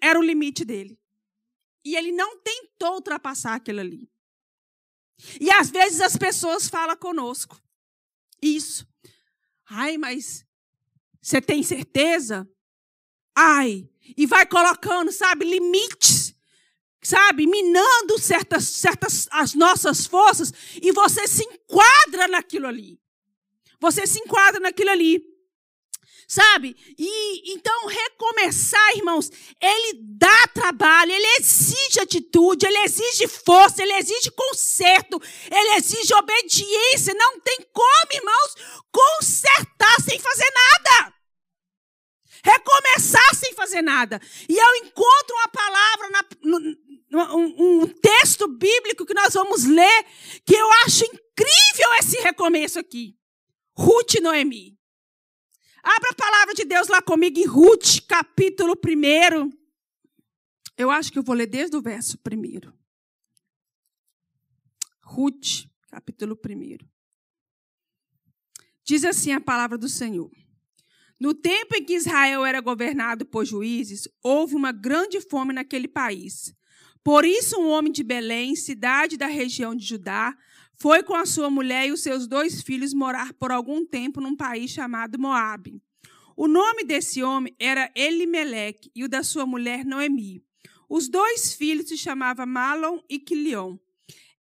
era 0.00 0.18
o 0.18 0.22
limite 0.22 0.64
dele. 0.64 0.98
E 1.84 1.96
ele 1.96 2.12
não 2.12 2.38
tentou 2.38 2.94
ultrapassar 2.94 3.54
aquilo 3.54 3.80
ali. 3.80 4.08
E 5.40 5.50
às 5.50 5.70
vezes 5.70 6.00
as 6.00 6.16
pessoas 6.16 6.68
falam 6.68 6.96
conosco 6.96 7.60
isso. 8.42 8.86
Ai, 9.70 9.96
mas 9.96 10.44
você 11.22 11.40
tem 11.40 11.62
certeza? 11.62 12.48
Ai, 13.32 13.88
e 14.16 14.26
vai 14.26 14.44
colocando, 14.44 15.12
sabe, 15.12 15.44
limites, 15.44 16.34
sabe, 17.00 17.46
minando 17.46 18.18
certas, 18.18 18.64
certas 18.64 19.28
as 19.30 19.54
nossas 19.54 20.06
forças, 20.06 20.52
e 20.82 20.90
você 20.90 21.28
se 21.28 21.44
enquadra 21.44 22.26
naquilo 22.26 22.66
ali. 22.66 23.00
Você 23.78 24.08
se 24.08 24.18
enquadra 24.18 24.58
naquilo 24.58 24.90
ali. 24.90 25.24
Sabe? 26.30 26.76
E 26.96 27.54
então 27.54 27.86
recomeçar, 27.86 28.96
irmãos, 28.96 29.32
ele 29.60 29.98
dá 30.16 30.46
trabalho, 30.54 31.10
ele 31.10 31.26
exige 31.40 31.98
atitude, 31.98 32.64
ele 32.64 32.78
exige 32.84 33.26
força, 33.26 33.82
ele 33.82 33.94
exige 33.94 34.30
conserto, 34.30 35.20
ele 35.50 35.70
exige 35.74 36.14
obediência. 36.14 37.14
Não 37.14 37.40
tem 37.40 37.66
como, 37.72 38.12
irmãos, 38.12 38.54
consertar 38.92 40.00
sem 40.04 40.20
fazer 40.20 40.48
nada. 40.54 41.14
Recomeçar 42.44 43.34
sem 43.34 43.52
fazer 43.52 43.82
nada. 43.82 44.20
E 44.48 44.56
eu 44.56 44.76
encontro 44.86 45.34
uma 45.34 45.48
palavra, 45.48 46.10
na, 46.10 46.24
no, 46.44 47.36
um, 47.36 47.80
um 47.82 47.86
texto 47.88 48.46
bíblico 48.46 49.04
que 49.04 49.14
nós 49.14 49.34
vamos 49.34 49.64
ler, 49.64 50.06
que 50.46 50.54
eu 50.54 50.70
acho 50.84 51.04
incrível 51.06 51.92
esse 51.98 52.20
recomeço 52.20 52.78
aqui. 52.78 53.16
Ruth 53.76 54.14
e 54.14 54.20
Noemi. 54.20 54.79
Abra 55.82 56.10
a 56.10 56.14
palavra 56.14 56.54
de 56.54 56.64
Deus 56.64 56.88
lá 56.88 57.00
comigo 57.00 57.38
em 57.38 57.46
Ruth, 57.46 58.00
capítulo 58.06 58.74
1. 58.74 59.50
Eu 60.76 60.90
acho 60.90 61.10
que 61.10 61.18
eu 61.18 61.22
vou 61.22 61.34
ler 61.34 61.46
desde 61.46 61.76
o 61.76 61.82
verso 61.82 62.18
1. 62.18 62.70
Ruth, 65.02 65.66
capítulo 65.90 66.38
1. 66.46 66.78
Diz 68.84 69.04
assim 69.04 69.32
a 69.32 69.40
palavra 69.40 69.78
do 69.78 69.88
Senhor. 69.88 70.30
No 71.18 71.34
tempo 71.34 71.76
em 71.76 71.84
que 71.84 71.94
Israel 71.94 72.44
era 72.44 72.60
governado 72.60 73.24
por 73.24 73.44
juízes, 73.44 74.08
houve 74.22 74.54
uma 74.54 74.72
grande 74.72 75.20
fome 75.20 75.52
naquele 75.52 75.88
país. 75.88 76.54
Por 77.02 77.24
isso, 77.24 77.58
um 77.58 77.68
homem 77.68 77.92
de 77.92 78.02
Belém, 78.02 78.54
cidade 78.54 79.16
da 79.16 79.26
região 79.26 79.74
de 79.74 79.84
Judá, 79.84 80.36
foi 80.80 81.02
com 81.02 81.14
a 81.14 81.26
sua 81.26 81.50
mulher 81.50 81.88
e 81.88 81.92
os 81.92 82.02
seus 82.02 82.26
dois 82.26 82.62
filhos 82.62 82.94
morar 82.94 83.34
por 83.34 83.52
algum 83.52 83.84
tempo 83.84 84.18
num 84.18 84.34
país 84.34 84.70
chamado 84.70 85.18
Moabe. 85.18 85.82
O 86.34 86.48
nome 86.48 86.84
desse 86.84 87.22
homem 87.22 87.54
era 87.58 87.92
Elimeleque 87.94 88.90
e 88.94 89.04
o 89.04 89.08
da 89.08 89.22
sua 89.22 89.44
mulher 89.44 89.84
Noemi. 89.84 90.42
Os 90.88 91.06
dois 91.06 91.52
filhos 91.52 91.88
se 91.88 91.98
chamavam 91.98 92.46
Malon 92.46 92.98
e 93.10 93.18
Quilion. 93.18 93.76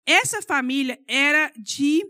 Essa 0.06 0.40
família 0.40 0.98
era 1.08 1.52
de 1.58 2.06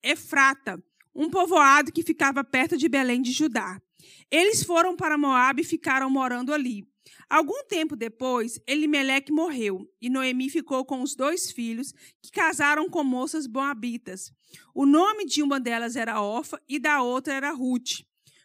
Efrata, 0.00 0.82
um 1.12 1.28
povoado 1.28 1.92
que 1.92 2.04
ficava 2.04 2.44
perto 2.44 2.76
de 2.76 2.88
Belém 2.88 3.20
de 3.20 3.32
Judá. 3.32 3.82
Eles 4.30 4.62
foram 4.62 4.94
para 4.94 5.18
Moabe 5.18 5.62
e 5.62 5.64
ficaram 5.64 6.08
morando 6.08 6.54
ali. 6.54 6.86
Algum 7.32 7.64
tempo 7.64 7.96
depois, 7.96 8.60
Elimeleque 8.66 9.32
morreu 9.32 9.90
e 10.02 10.10
Noemi 10.10 10.50
ficou 10.50 10.84
com 10.84 11.00
os 11.00 11.14
dois 11.14 11.50
filhos 11.50 11.94
que 12.20 12.30
casaram 12.30 12.90
com 12.90 13.02
moças 13.02 13.46
boabitas. 13.46 14.30
O 14.74 14.84
nome 14.84 15.24
de 15.24 15.42
uma 15.42 15.58
delas 15.58 15.96
era 15.96 16.20
Orfa 16.20 16.60
e 16.68 16.78
da 16.78 17.00
outra 17.00 17.32
era 17.32 17.50
Ruth. 17.50 18.02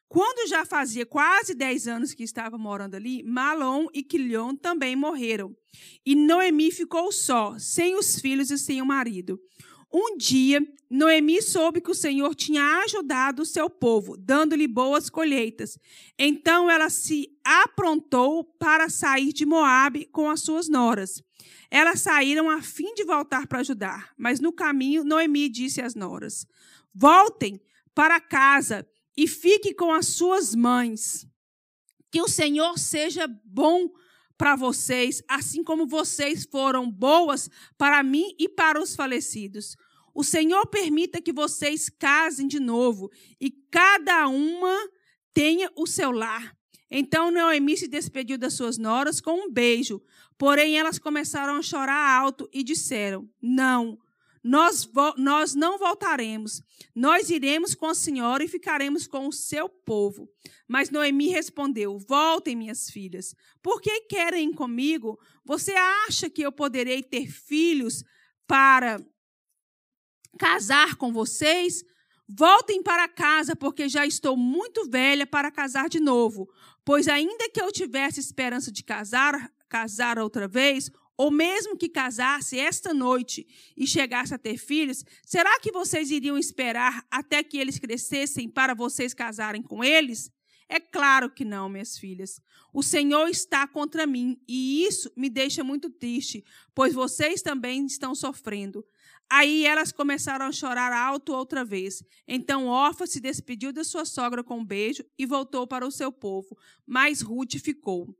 Quando 0.07 0.47
já 0.47 0.63
fazia 0.63 1.05
quase 1.05 1.53
dez 1.53 1.85
anos 1.85 2.13
que 2.13 2.23
estava 2.23 2.57
morando 2.57 2.95
ali, 2.95 3.23
Malom 3.23 3.87
e 3.93 4.01
Quilion 4.01 4.55
também 4.55 4.95
morreram. 4.95 5.53
E 6.05 6.15
Noemi 6.15 6.71
ficou 6.71 7.11
só, 7.11 7.59
sem 7.59 7.93
os 7.93 8.21
filhos 8.21 8.51
e 8.51 8.57
sem 8.57 8.81
o 8.81 8.85
marido. 8.85 9.37
Um 9.93 10.17
dia, 10.17 10.61
Noemi 10.89 11.41
soube 11.41 11.79
que 11.79 11.91
o 11.91 11.95
Senhor 11.95 12.35
tinha 12.35 12.81
ajudado 12.83 13.41
o 13.41 13.45
seu 13.45 13.69
povo, 13.69 14.17
dando-lhe 14.17 14.67
boas 14.67 15.09
colheitas. 15.09 15.77
Então 16.19 16.69
ela 16.69 16.89
se 16.89 17.36
aprontou 17.47 18.43
para 18.43 18.89
sair 18.89 19.31
de 19.31 19.45
Moabe 19.45 20.05
com 20.11 20.29
as 20.29 20.41
suas 20.41 20.67
noras. 20.67 21.23
Elas 21.71 22.01
saíram 22.01 22.49
a 22.49 22.61
fim 22.61 22.93
de 22.93 23.05
voltar 23.05 23.47
para 23.47 23.59
ajudar, 23.59 24.13
mas 24.17 24.41
no 24.41 24.51
caminho 24.51 25.05
Noemi 25.05 25.47
disse 25.47 25.81
às 25.81 25.95
noras: 25.95 26.45
Voltem 26.93 27.61
para 27.95 28.19
casa 28.19 28.85
e 29.15 29.27
fiquem 29.27 29.73
com 29.73 29.93
as 29.93 30.07
suas 30.07 30.53
mães. 30.53 31.25
Que 32.11 32.21
o 32.21 32.27
Senhor 32.27 32.77
seja 32.77 33.27
bom 33.45 33.89
para 34.37 34.55
vocês, 34.55 35.23
assim 35.27 35.63
como 35.63 35.87
vocês 35.87 36.45
foram 36.49 36.91
boas 36.91 37.49
para 37.77 38.03
mim 38.03 38.35
e 38.37 38.49
para 38.49 38.81
os 38.81 38.93
falecidos. 38.93 39.77
O 40.13 40.23
Senhor 40.23 40.65
permita 40.67 41.21
que 41.21 41.31
vocês 41.31 41.89
casem 41.89 42.47
de 42.47 42.59
novo 42.59 43.09
e 43.39 43.51
cada 43.51 44.27
uma 44.27 44.75
tenha 45.33 45.71
o 45.75 45.85
seu 45.87 46.11
lar. 46.11 46.56
Então 46.89 47.31
Noemi 47.31 47.77
se 47.77 47.87
despediu 47.87 48.37
das 48.37 48.53
suas 48.53 48.77
noras 48.77 49.19
com 49.19 49.47
um 49.47 49.51
beijo. 49.51 50.01
Porém, 50.37 50.77
elas 50.77 50.97
começaram 50.97 51.55
a 51.55 51.61
chorar 51.61 52.19
alto 52.19 52.49
e 52.53 52.63
disseram: 52.63 53.29
Não, 53.41 53.97
nós, 54.43 54.89
nós 55.17 55.53
não 55.53 55.77
voltaremos. 55.77 56.61
Nós 56.95 57.29
iremos 57.29 57.75
com 57.75 57.87
a 57.87 57.93
senhora 57.93 58.43
e 58.43 58.47
ficaremos 58.47 59.05
com 59.05 59.27
o 59.27 59.33
seu 59.33 59.67
povo. 59.67 60.29
Mas 60.65 60.89
Noemi 60.89 61.27
respondeu: 61.27 61.99
Voltem, 61.99 62.55
minhas 62.55 62.89
filhas. 62.89 63.35
Por 63.61 63.81
que 63.81 64.01
querem 64.01 64.53
comigo? 64.53 65.19
Você 65.43 65.73
acha 65.73 66.29
que 66.29 66.41
eu 66.41 66.51
poderei 66.51 67.03
ter 67.03 67.27
filhos 67.27 68.03
para 68.47 69.01
casar 70.39 70.95
com 70.95 71.11
vocês? 71.11 71.83
Voltem 72.29 72.83
para 72.83 73.07
casa, 73.07 73.55
porque 73.55 73.87
já 73.87 74.05
estou 74.05 74.35
muito 74.35 74.89
velha 74.89 75.25
para 75.25 75.51
casar 75.51 75.87
de 75.89 75.99
novo. 75.99 76.49
Pois 76.87 77.09
ainda 77.09 77.49
que 77.49 77.61
eu 77.61 77.69
tivesse 77.69 78.21
esperança 78.21 78.71
de 78.71 78.81
casar, 78.81 79.51
casar 79.67 80.17
outra 80.17 80.47
vez, 80.47 80.89
ou 81.17 81.29
mesmo 81.29 81.75
que 81.75 81.89
casasse 81.89 82.57
esta 82.57 82.93
noite 82.93 83.45
e 83.75 83.85
chegasse 83.85 84.33
a 84.33 84.37
ter 84.37 84.57
filhos, 84.57 85.03
será 85.21 85.59
que 85.59 85.69
vocês 85.69 86.11
iriam 86.11 86.37
esperar 86.37 87.05
até 87.11 87.43
que 87.43 87.57
eles 87.57 87.77
crescessem 87.77 88.47
para 88.47 88.73
vocês 88.73 89.13
casarem 89.13 89.61
com 89.61 89.83
eles? 89.83 90.31
É 90.69 90.79
claro 90.79 91.29
que 91.29 91.43
não, 91.43 91.67
minhas 91.67 91.97
filhas. 91.97 92.39
O 92.73 92.81
Senhor 92.81 93.27
está 93.27 93.67
contra 93.67 94.07
mim 94.07 94.39
e 94.47 94.85
isso 94.85 95.11
me 95.13 95.29
deixa 95.29 95.65
muito 95.65 95.89
triste, 95.89 96.45
pois 96.73 96.93
vocês 96.93 97.41
também 97.41 97.85
estão 97.85 98.15
sofrendo. 98.15 98.85
Aí 99.29 99.65
elas 99.65 99.91
começaram 99.91 100.45
a 100.45 100.51
chorar 100.51 100.93
alto 100.93 101.33
outra 101.33 101.65
vez. 101.65 102.03
Então 102.27 102.67
Orfa 102.67 103.05
se 103.05 103.19
despediu 103.19 103.73
da 103.73 103.83
sua 103.83 104.05
sogra 104.05 104.43
com 104.43 104.59
um 104.59 104.65
beijo 104.65 105.03
e 105.17 105.25
voltou 105.25 105.67
para 105.67 105.85
o 105.85 105.91
seu 105.91 106.11
povo, 106.11 106.57
mas 106.85 107.21
Ruth 107.21 107.55
ficou. 107.55 108.15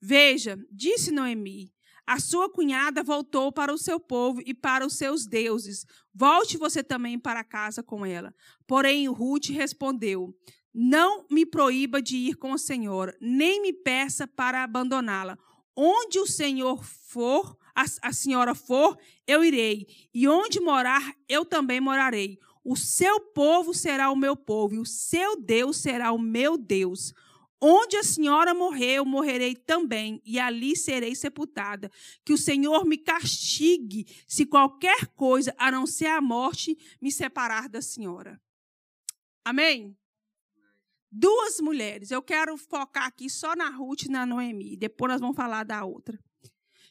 Veja, 0.00 0.58
disse 0.70 1.10
Noemi, 1.10 1.72
a 2.08 2.18
sua 2.18 2.48
cunhada 2.48 3.02
voltou 3.02 3.52
para 3.52 3.70
o 3.70 3.76
seu 3.76 4.00
povo 4.00 4.40
e 4.46 4.54
para 4.54 4.86
os 4.86 4.96
seus 4.96 5.26
deuses. 5.26 5.84
Volte 6.14 6.56
você 6.56 6.82
também 6.82 7.18
para 7.18 7.44
casa 7.44 7.82
com 7.82 8.06
ela. 8.06 8.34
Porém, 8.66 9.06
Ruth 9.08 9.50
respondeu: 9.50 10.34
Não 10.72 11.26
me 11.30 11.44
proíba 11.44 12.00
de 12.00 12.16
ir 12.16 12.36
com 12.36 12.54
a 12.54 12.56
senhora, 12.56 13.14
nem 13.20 13.60
me 13.60 13.74
peça 13.74 14.26
para 14.26 14.64
abandoná-la. 14.64 15.38
Onde 15.76 16.18
o 16.18 16.26
Senhor 16.26 16.82
for, 16.82 17.57
a, 17.78 18.08
a 18.08 18.12
senhora 18.12 18.56
for, 18.56 18.98
eu 19.24 19.44
irei. 19.44 19.86
E 20.12 20.26
onde 20.26 20.58
morar, 20.58 21.14
eu 21.28 21.44
também 21.44 21.80
morarei. 21.80 22.38
O 22.64 22.76
seu 22.76 23.20
povo 23.20 23.72
será 23.72 24.10
o 24.10 24.16
meu 24.16 24.36
povo, 24.36 24.74
e 24.74 24.78
o 24.80 24.84
seu 24.84 25.40
Deus 25.40 25.76
será 25.76 26.10
o 26.10 26.18
meu 26.18 26.58
Deus. 26.58 27.14
Onde 27.60 27.96
a 27.96 28.02
senhora 28.02 28.52
morreu, 28.52 29.04
morrerei 29.04 29.54
também, 29.54 30.20
e 30.24 30.40
ali 30.40 30.76
serei 30.76 31.14
sepultada. 31.14 31.90
Que 32.24 32.32
o 32.32 32.38
Senhor 32.38 32.84
me 32.84 32.98
castigue 32.98 34.06
se 34.26 34.44
qualquer 34.44 35.06
coisa, 35.08 35.54
a 35.56 35.70
não 35.70 35.86
ser 35.86 36.06
a 36.06 36.20
morte, 36.20 36.76
me 37.00 37.10
separar 37.10 37.68
da 37.68 37.80
senhora. 37.80 38.40
Amém? 39.44 39.96
Duas 41.10 41.60
mulheres. 41.60 42.10
Eu 42.10 42.22
quero 42.22 42.56
focar 42.56 43.06
aqui 43.06 43.30
só 43.30 43.56
na 43.56 43.70
Ruth 43.70 44.02
e 44.02 44.08
na 44.08 44.26
Noemi. 44.26 44.76
Depois 44.76 45.12
nós 45.12 45.20
vamos 45.20 45.36
falar 45.36 45.64
da 45.64 45.84
outra. 45.84 46.18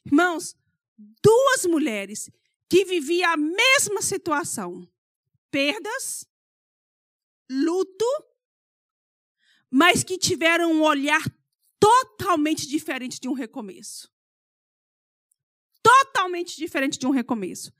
Irmãos, 0.06 0.56
duas 0.98 1.66
mulheres 1.66 2.30
que 2.70 2.86
viviam 2.86 3.32
a 3.32 3.38
mesma 3.38 4.02
situação: 4.02 4.88
perdas, 5.52 6.26
luto 7.50 8.06
mas 9.70 10.04
que 10.04 10.18
tiveram 10.18 10.72
um 10.72 10.82
olhar 10.82 11.22
totalmente 11.80 12.68
diferente 12.68 13.20
de 13.20 13.28
um 13.28 13.34
recomeço. 13.34 14.10
Totalmente 15.84 16.58
diferente 16.58 16.98
de 16.98 17.06
um 17.06 17.12
recomeço. 17.12 17.72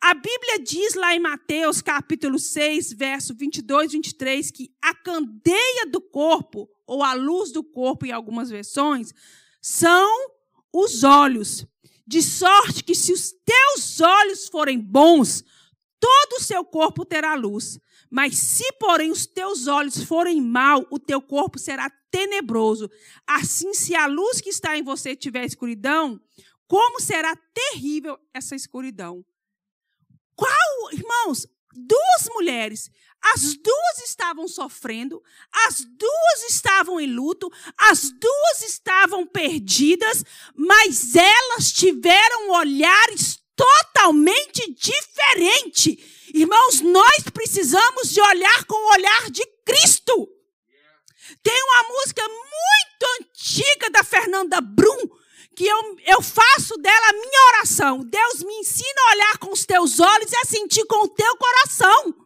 A 0.00 0.14
Bíblia 0.14 0.58
diz 0.60 0.94
lá 0.94 1.14
em 1.14 1.20
Mateus, 1.20 1.82
capítulo 1.82 2.38
6, 2.38 2.92
verso 2.94 3.34
22 3.34 3.92
e 3.92 3.96
23, 3.96 4.50
que 4.50 4.74
a 4.80 4.94
candeia 4.94 5.86
do 5.90 6.00
corpo, 6.00 6.68
ou 6.86 7.02
a 7.02 7.12
luz 7.12 7.52
do 7.52 7.62
corpo, 7.62 8.06
em 8.06 8.10
algumas 8.10 8.48
versões, 8.48 9.12
são 9.60 10.30
os 10.72 11.04
olhos. 11.04 11.66
De 12.06 12.22
sorte 12.22 12.84
que, 12.84 12.94
se 12.94 13.12
os 13.12 13.32
teus 13.44 14.00
olhos 14.00 14.48
forem 14.48 14.78
bons, 14.78 15.42
todo 15.98 16.34
o 16.34 16.42
seu 16.42 16.64
corpo 16.64 17.04
terá 17.04 17.34
luz. 17.34 17.78
Mas 18.10 18.38
se, 18.38 18.70
porém, 18.74 19.10
os 19.10 19.26
teus 19.26 19.66
olhos 19.66 20.02
forem 20.04 20.40
mal, 20.40 20.86
o 20.90 20.98
teu 20.98 21.20
corpo 21.20 21.58
será 21.58 21.90
tenebroso. 22.10 22.90
Assim, 23.26 23.72
se 23.74 23.94
a 23.94 24.06
luz 24.06 24.40
que 24.40 24.50
está 24.50 24.76
em 24.76 24.82
você 24.82 25.16
tiver 25.16 25.44
escuridão, 25.44 26.20
como 26.66 27.00
será 27.00 27.34
terrível 27.52 28.18
essa 28.32 28.54
escuridão? 28.54 29.24
Qual, 30.36 30.92
irmãos, 30.92 31.46
duas 31.74 32.28
mulheres, 32.34 32.90
as 33.32 33.54
duas 33.54 33.98
estavam 34.04 34.46
sofrendo, 34.46 35.22
as 35.66 35.84
duas 35.84 36.50
estavam 36.50 37.00
em 37.00 37.06
luto, 37.06 37.50
as 37.78 38.10
duas 38.10 38.62
estavam 38.68 39.26
perdidas, 39.26 40.24
mas 40.54 41.14
elas 41.14 41.72
tiveram 41.72 42.50
olhares 42.50 43.40
totalmente 43.56 44.74
diferentes 44.74 46.14
Irmãos, 46.34 46.80
nós 46.80 47.22
precisamos 47.32 48.10
de 48.10 48.20
olhar 48.20 48.64
com 48.64 48.74
o 48.74 48.92
olhar 48.94 49.30
de 49.30 49.46
Cristo. 49.64 50.28
Tem 51.44 51.62
uma 51.62 51.88
música 51.90 52.22
muito 52.28 53.20
antiga 53.20 53.88
da 53.90 54.02
Fernanda 54.02 54.60
Brum, 54.60 55.08
que 55.54 55.64
eu, 55.64 55.96
eu 56.04 56.20
faço 56.20 56.76
dela 56.78 57.08
a 57.08 57.12
minha 57.12 57.48
oração. 57.54 58.00
Deus 58.04 58.42
me 58.42 58.52
ensina 58.54 59.00
a 59.00 59.12
olhar 59.12 59.38
com 59.38 59.52
os 59.52 59.64
teus 59.64 60.00
olhos 60.00 60.32
e 60.32 60.36
a 60.36 60.44
sentir 60.44 60.84
com 60.86 61.04
o 61.04 61.08
teu 61.08 61.36
coração. 61.36 62.23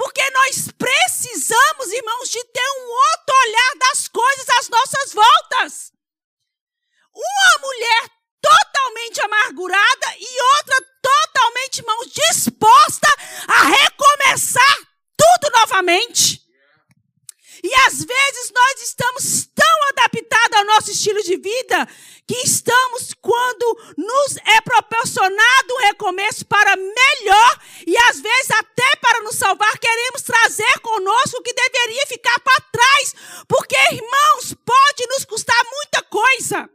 Porque 0.00 0.30
nós 0.30 0.68
precisamos, 0.78 1.92
irmãos, 1.92 2.30
de 2.30 2.42
ter 2.42 2.70
um 2.78 2.88
outro 2.88 3.34
olhar 3.44 3.74
das 3.80 4.08
coisas 4.08 4.48
às 4.58 4.68
nossas 4.70 5.12
voltas. 5.12 5.92
Uma 7.14 7.58
mulher 7.60 8.10
totalmente 8.40 9.20
amargurada 9.20 10.16
e 10.18 10.42
outra 10.56 10.86
totalmente, 11.02 11.78
irmãos, 11.80 12.06
disposta 12.12 13.08
a 13.46 13.62
recomeçar 13.64 14.76
tudo 15.18 15.52
novamente. 15.58 16.49
E 17.62 17.74
às 17.86 18.02
vezes 18.02 18.52
nós 18.54 18.82
estamos 18.82 19.48
tão 19.54 19.88
adaptados 19.90 20.58
ao 20.58 20.64
nosso 20.64 20.90
estilo 20.90 21.22
de 21.22 21.36
vida 21.36 21.88
que 22.26 22.36
estamos, 22.46 23.12
quando 23.20 23.94
nos 23.98 24.36
é 24.36 24.60
proporcionado 24.60 25.74
um 25.74 25.78
recomeço 25.78 26.46
para 26.46 26.76
melhor 26.76 27.60
e 27.86 27.96
às 28.08 28.20
vezes 28.20 28.50
até 28.52 28.96
para 28.96 29.22
nos 29.22 29.36
salvar, 29.36 29.76
queremos 29.78 30.22
trazer 30.22 30.78
conosco 30.80 31.38
o 31.38 31.42
que 31.42 31.52
deveria 31.52 32.06
ficar 32.06 32.38
para 32.40 32.60
trás, 32.72 33.14
porque, 33.48 33.76
irmãos, 33.92 34.54
pode 34.64 35.06
nos 35.08 35.24
custar 35.24 35.60
muita 35.64 36.02
coisa. 36.04 36.70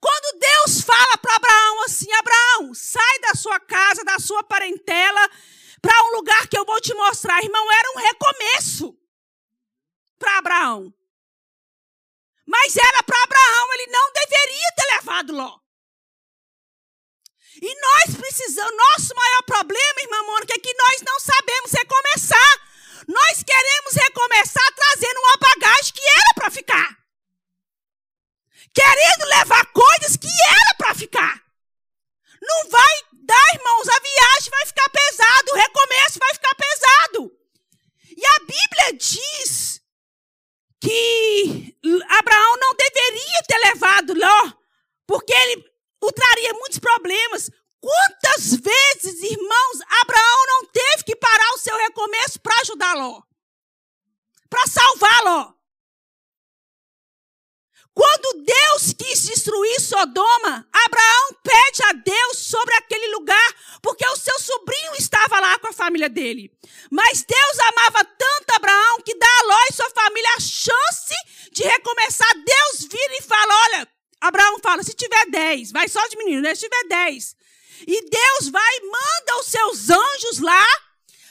Quando 0.00 0.38
Deus 0.38 0.80
fala 0.80 1.18
para 1.18 1.36
Abraão 1.36 1.84
assim: 1.84 2.10
Abraão, 2.12 2.72
sai 2.72 3.18
da 3.20 3.34
sua 3.34 3.60
casa, 3.60 4.04
da 4.04 4.18
sua 4.18 4.42
parentela, 4.42 5.30
para 5.82 6.04
um 6.06 6.16
lugar 6.16 6.48
que 6.48 6.56
eu 6.58 6.64
vou 6.64 6.80
te 6.80 6.94
mostrar, 6.94 7.42
irmão, 7.42 7.72
era 7.72 7.92
um 7.92 7.98
recomeço 7.98 8.96
para 10.18 10.38
Abraão. 10.38 10.92
Mas 12.46 12.76
era 12.76 13.02
para 13.02 13.22
Abraão, 13.22 13.74
ele 13.74 13.86
não 13.86 14.12
deveria 14.12 14.72
ter 14.76 14.94
levado 14.96 15.32
Ló. 15.34 15.58
E 17.60 17.80
nós 17.80 18.16
precisamos, 18.16 18.76
nosso 18.76 19.14
maior 19.14 19.42
problema, 19.42 20.00
irmã 20.00 20.22
Mônica, 20.22 20.54
é 20.54 20.58
que 20.58 20.74
nós 20.74 21.02
não 21.02 21.20
sabemos 21.20 21.72
recomeçar. 21.72 22.68
Nós 23.08 23.42
queremos 23.42 23.94
recomeçar 23.94 24.74
trazendo 24.74 25.18
uma 25.18 25.36
bagagem 25.38 25.92
que 25.92 26.06
era 26.06 26.34
para 26.34 26.50
ficar 26.50 26.98
querendo 28.78 29.24
levar 29.24 29.66
coisas 29.72 30.16
que 30.16 30.28
era 30.28 30.74
para 30.76 30.94
ficar. 30.94 31.42
Não 32.40 32.68
vai 32.70 32.94
dar, 33.12 33.54
irmãos, 33.54 33.88
a 33.88 34.00
viagem 34.00 34.50
vai 34.50 34.66
ficar 34.66 34.88
pesado, 34.90 35.52
o 35.52 35.56
recomeço 35.56 36.18
vai 36.20 36.34
ficar 36.34 36.54
pesado. 36.54 37.32
E 38.16 38.24
a 38.24 38.38
Bíblia 38.40 38.92
diz 38.94 39.80
que 40.80 41.76
Abraão 42.08 42.56
não 42.58 42.74
deveria 42.74 43.42
ter 43.46 43.58
levado 43.58 44.14
Ló, 44.14 44.52
porque 45.06 45.32
ele 45.32 45.64
o 46.00 46.12
traria 46.12 46.52
muitos 46.54 46.78
problemas. 46.78 47.50
Quantas 47.80 48.54
vezes, 48.54 49.22
irmãos, 49.22 49.78
Abraão 50.02 50.46
não 50.46 50.66
teve 50.66 51.04
que 51.04 51.16
parar 51.16 51.54
o 51.54 51.58
seu 51.58 51.76
recomeço 51.76 52.40
para 52.40 52.60
ajudar 52.60 52.94
Ló? 52.94 53.22
Para 54.48 54.66
salvar 54.66 55.22
Ló? 55.24 55.52
Quando 57.98 58.44
Deus 58.44 58.92
quis 58.96 59.24
destruir 59.24 59.80
Sodoma, 59.80 60.68
Abraão 60.72 61.36
pede 61.42 61.82
a 61.82 61.92
Deus 61.94 62.38
sobre 62.38 62.72
aquele 62.76 63.08
lugar, 63.08 63.54
porque 63.82 64.06
o 64.06 64.16
seu 64.16 64.38
sobrinho 64.38 64.94
estava 64.96 65.40
lá 65.40 65.58
com 65.58 65.66
a 65.66 65.72
família 65.72 66.08
dele. 66.08 66.48
Mas 66.92 67.24
Deus 67.24 67.58
amava 67.58 68.04
tanto 68.04 68.54
Abraão 68.54 69.02
que 69.04 69.18
dá 69.18 69.26
a 69.26 69.46
Ló 69.46 69.58
e 69.68 69.72
sua 69.72 69.87
família 70.18 70.34
a 70.36 70.40
chance 70.40 71.14
de 71.52 71.62
recomeçar. 71.62 72.32
Deus 72.34 72.88
vira 72.88 73.16
e 73.18 73.22
fala: 73.22 73.54
Olha, 73.64 73.88
Abraão 74.20 74.58
fala: 74.60 74.82
se 74.82 74.94
tiver 74.94 75.30
dez, 75.30 75.70
vai 75.70 75.88
só 75.88 76.06
diminuindo, 76.08 76.42
né? 76.42 76.54
Se 76.54 76.62
tiver 76.68 76.88
dez, 76.88 77.36
E 77.86 78.10
Deus 78.10 78.48
vai 78.50 78.76
e 78.76 78.86
manda 78.86 79.40
os 79.40 79.46
seus 79.46 79.90
anjos 79.90 80.40
lá 80.40 80.66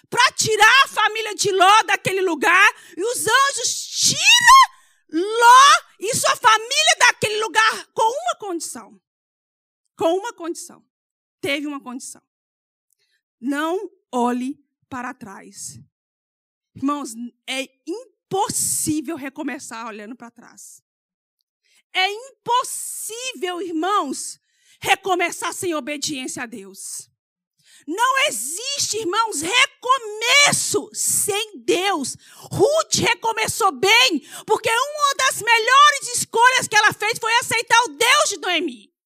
para 0.09 0.31
tirar 0.31 0.83
a 0.85 0.87
família 0.87 1.35
de 1.35 1.51
Ló 1.51 1.83
daquele 1.83 2.21
lugar. 2.21 2.69
E 2.95 3.03
os 3.03 3.27
anjos 3.27 3.87
tiram 3.87 5.21
Ló 5.21 5.83
e 5.99 6.15
sua 6.15 6.35
família 6.35 6.95
daquele 6.99 7.39
lugar 7.41 7.87
com 7.93 8.09
uma 8.09 8.35
condição. 8.39 8.99
Com 9.97 10.17
uma 10.17 10.33
condição. 10.33 10.85
Teve 11.41 11.67
uma 11.67 11.81
condição. 11.81 12.21
Não 13.39 13.91
olhe 14.11 14.57
para 14.89 15.13
trás. 15.13 15.79
Irmãos, 16.75 17.13
é 17.47 17.63
impossível 17.85 18.16
recomeçar 19.15 19.87
olhando 19.87 20.15
para 20.15 20.31
trás. 20.31 20.81
É 21.93 22.09
impossível, 22.09 23.61
irmãos, 23.61 24.39
recomeçar 24.79 25.53
sem 25.53 25.73
obediência 25.73 26.43
a 26.43 26.45
Deus. 26.45 27.09
Não 27.87 28.27
existe, 28.27 28.97
irmãos, 28.97 29.41
recomeço 29.41 30.89
sem 30.93 31.59
Deus. 31.59 32.17
Ruth 32.51 32.95
recomeçou 32.95 33.71
bem, 33.71 34.21
porque 34.45 34.69
uma 34.69 35.15
das 35.25 35.41
melhores 35.41 36.17
escolhas 36.17 36.67
que 36.67 36.75
ela 36.75 36.91
fez 36.91 37.17
foi 37.17 37.33
aceitar 37.35 37.81
o 37.83 37.89
Deus 37.89 38.29
de 38.29 38.37
Noemi. 38.37 38.96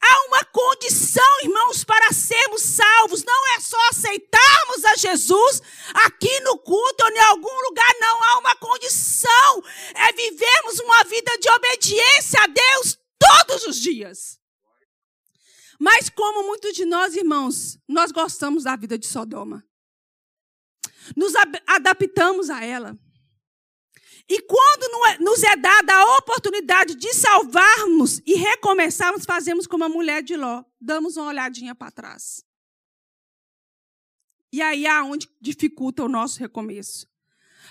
Há 0.00 0.26
uma 0.26 0.44
condição, 0.44 1.40
irmãos, 1.42 1.82
para 1.84 2.12
sermos 2.12 2.62
salvos. 2.62 3.24
Não 3.24 3.56
é 3.56 3.60
só 3.60 3.76
aceitarmos 3.90 4.84
a 4.84 4.96
Jesus 4.96 5.62
aqui 6.06 6.40
no 6.40 6.58
culto 6.58 7.04
ou 7.04 7.10
em 7.10 7.18
algum 7.18 7.60
lugar, 7.68 7.94
não. 8.00 8.24
Há 8.24 8.38
uma 8.38 8.56
condição. 8.56 9.62
É 9.94 10.12
vivermos 10.12 10.78
uma 10.80 11.04
vida 11.04 11.36
de 11.38 11.50
obediência 11.50 12.42
a 12.42 12.46
Deus 12.46 12.98
todos 13.18 13.66
os 13.66 13.76
dias. 13.76 14.38
Mas 15.78 16.08
como 16.08 16.44
muitos 16.44 16.72
de 16.74 16.84
nós, 16.84 17.14
irmãos, 17.14 17.78
nós 17.86 18.10
gostamos 18.10 18.64
da 18.64 18.76
vida 18.76 18.98
de 18.98 19.06
Sodoma. 19.06 19.64
Nos 21.16 21.32
adaptamos 21.66 22.50
a 22.50 22.64
ela. 22.64 22.98
E 24.28 24.42
quando 24.42 25.06
é, 25.06 25.18
nos 25.18 25.42
é 25.42 25.56
dada 25.56 25.94
a 25.94 26.16
oportunidade 26.18 26.94
de 26.94 27.14
salvarmos 27.14 28.20
e 28.26 28.34
recomeçarmos, 28.34 29.24
fazemos 29.24 29.66
como 29.66 29.84
a 29.84 29.88
mulher 29.88 30.22
de 30.22 30.36
Ló, 30.36 30.62
damos 30.78 31.16
uma 31.16 31.28
olhadinha 31.28 31.74
para 31.74 31.90
trás. 31.90 32.44
E 34.52 34.60
aí 34.60 34.84
é 34.84 35.02
onde 35.02 35.28
dificulta 35.40 36.04
o 36.04 36.08
nosso 36.08 36.38
recomeço. 36.40 37.06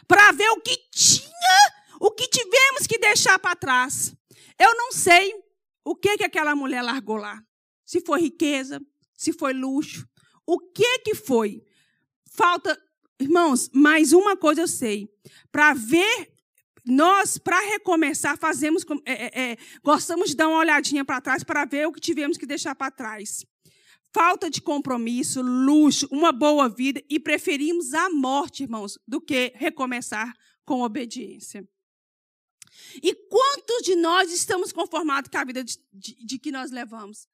Para 0.08 0.32
ver 0.32 0.50
o 0.50 0.62
que 0.62 0.76
tinha, 0.92 1.74
o 2.00 2.10
que 2.12 2.28
tivemos 2.28 2.88
que 2.88 2.98
deixar 2.98 3.38
para 3.38 3.56
trás. 3.56 4.16
Eu 4.58 4.76
não 4.76 4.92
sei 4.92 5.34
o 5.84 5.96
que 5.96 6.18
que 6.18 6.24
aquela 6.24 6.56
mulher 6.56 6.82
largou 6.82 7.18
lá. 7.18 7.44
Se 7.86 8.02
foi 8.02 8.22
riqueza, 8.22 8.82
se 9.16 9.32
foi 9.32 9.54
luxo, 9.54 10.08
o 10.46 10.60
que 10.60 11.00
que 11.00 11.14
foi? 11.14 11.64
Falta, 12.32 12.80
irmãos, 13.20 13.70
mais 13.74 14.12
uma 14.12 14.36
coisa 14.36 14.62
eu 14.62 14.68
sei. 14.68 15.08
Para 15.52 15.74
ver 15.74 16.37
nós, 16.88 17.38
para 17.38 17.60
recomeçar, 17.60 18.38
fazemos, 18.38 18.86
é, 19.06 19.12
é, 19.12 19.52
é, 19.52 19.58
gostamos 19.84 20.30
de 20.30 20.36
dar 20.36 20.48
uma 20.48 20.60
olhadinha 20.60 21.04
para 21.04 21.20
trás 21.20 21.44
para 21.44 21.66
ver 21.66 21.88
o 21.88 21.92
que 21.92 22.00
tivemos 22.00 22.38
que 22.38 22.46
deixar 22.46 22.74
para 22.76 22.90
trás. 22.90 23.46
Falta 24.14 24.50
de 24.50 24.62
compromisso, 24.62 25.42
luxo, 25.42 26.08
uma 26.10 26.32
boa 26.32 26.70
vida 26.70 27.04
e 27.10 27.20
preferimos 27.20 27.94
a 27.94 28.10
morte, 28.10 28.64
irmãos, 28.64 28.98
do 29.08 29.20
que 29.20 29.52
recomeçar 29.56 30.34
com 30.66 30.82
obediência. 30.82 31.68
E 33.04 33.14
quantos 33.14 33.82
de 33.84 33.96
nós 33.96 34.32
estamos 34.32 34.72
conformados 34.72 35.30
com 35.30 35.38
a 35.38 35.44
vida 35.44 35.64
de, 35.64 35.78
de, 35.92 36.26
de 36.26 36.40
que 36.40 36.52
nós 36.52 36.72
levamos? 36.72 37.28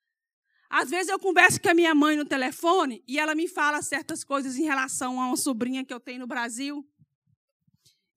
Às 0.69 0.89
vezes 0.89 1.09
eu 1.09 1.19
converso 1.19 1.61
com 1.61 1.69
a 1.69 1.73
minha 1.73 1.93
mãe 1.93 2.17
no 2.17 2.25
telefone 2.25 3.03
e 3.07 3.19
ela 3.19 3.35
me 3.35 3.47
fala 3.47 3.81
certas 3.83 4.23
coisas 4.23 4.57
em 4.57 4.63
relação 4.63 5.21
a 5.21 5.27
uma 5.27 5.37
sobrinha 5.37 5.85
que 5.85 5.93
eu 5.93 5.99
tenho 5.99 6.21
no 6.21 6.27
Brasil. 6.27 6.83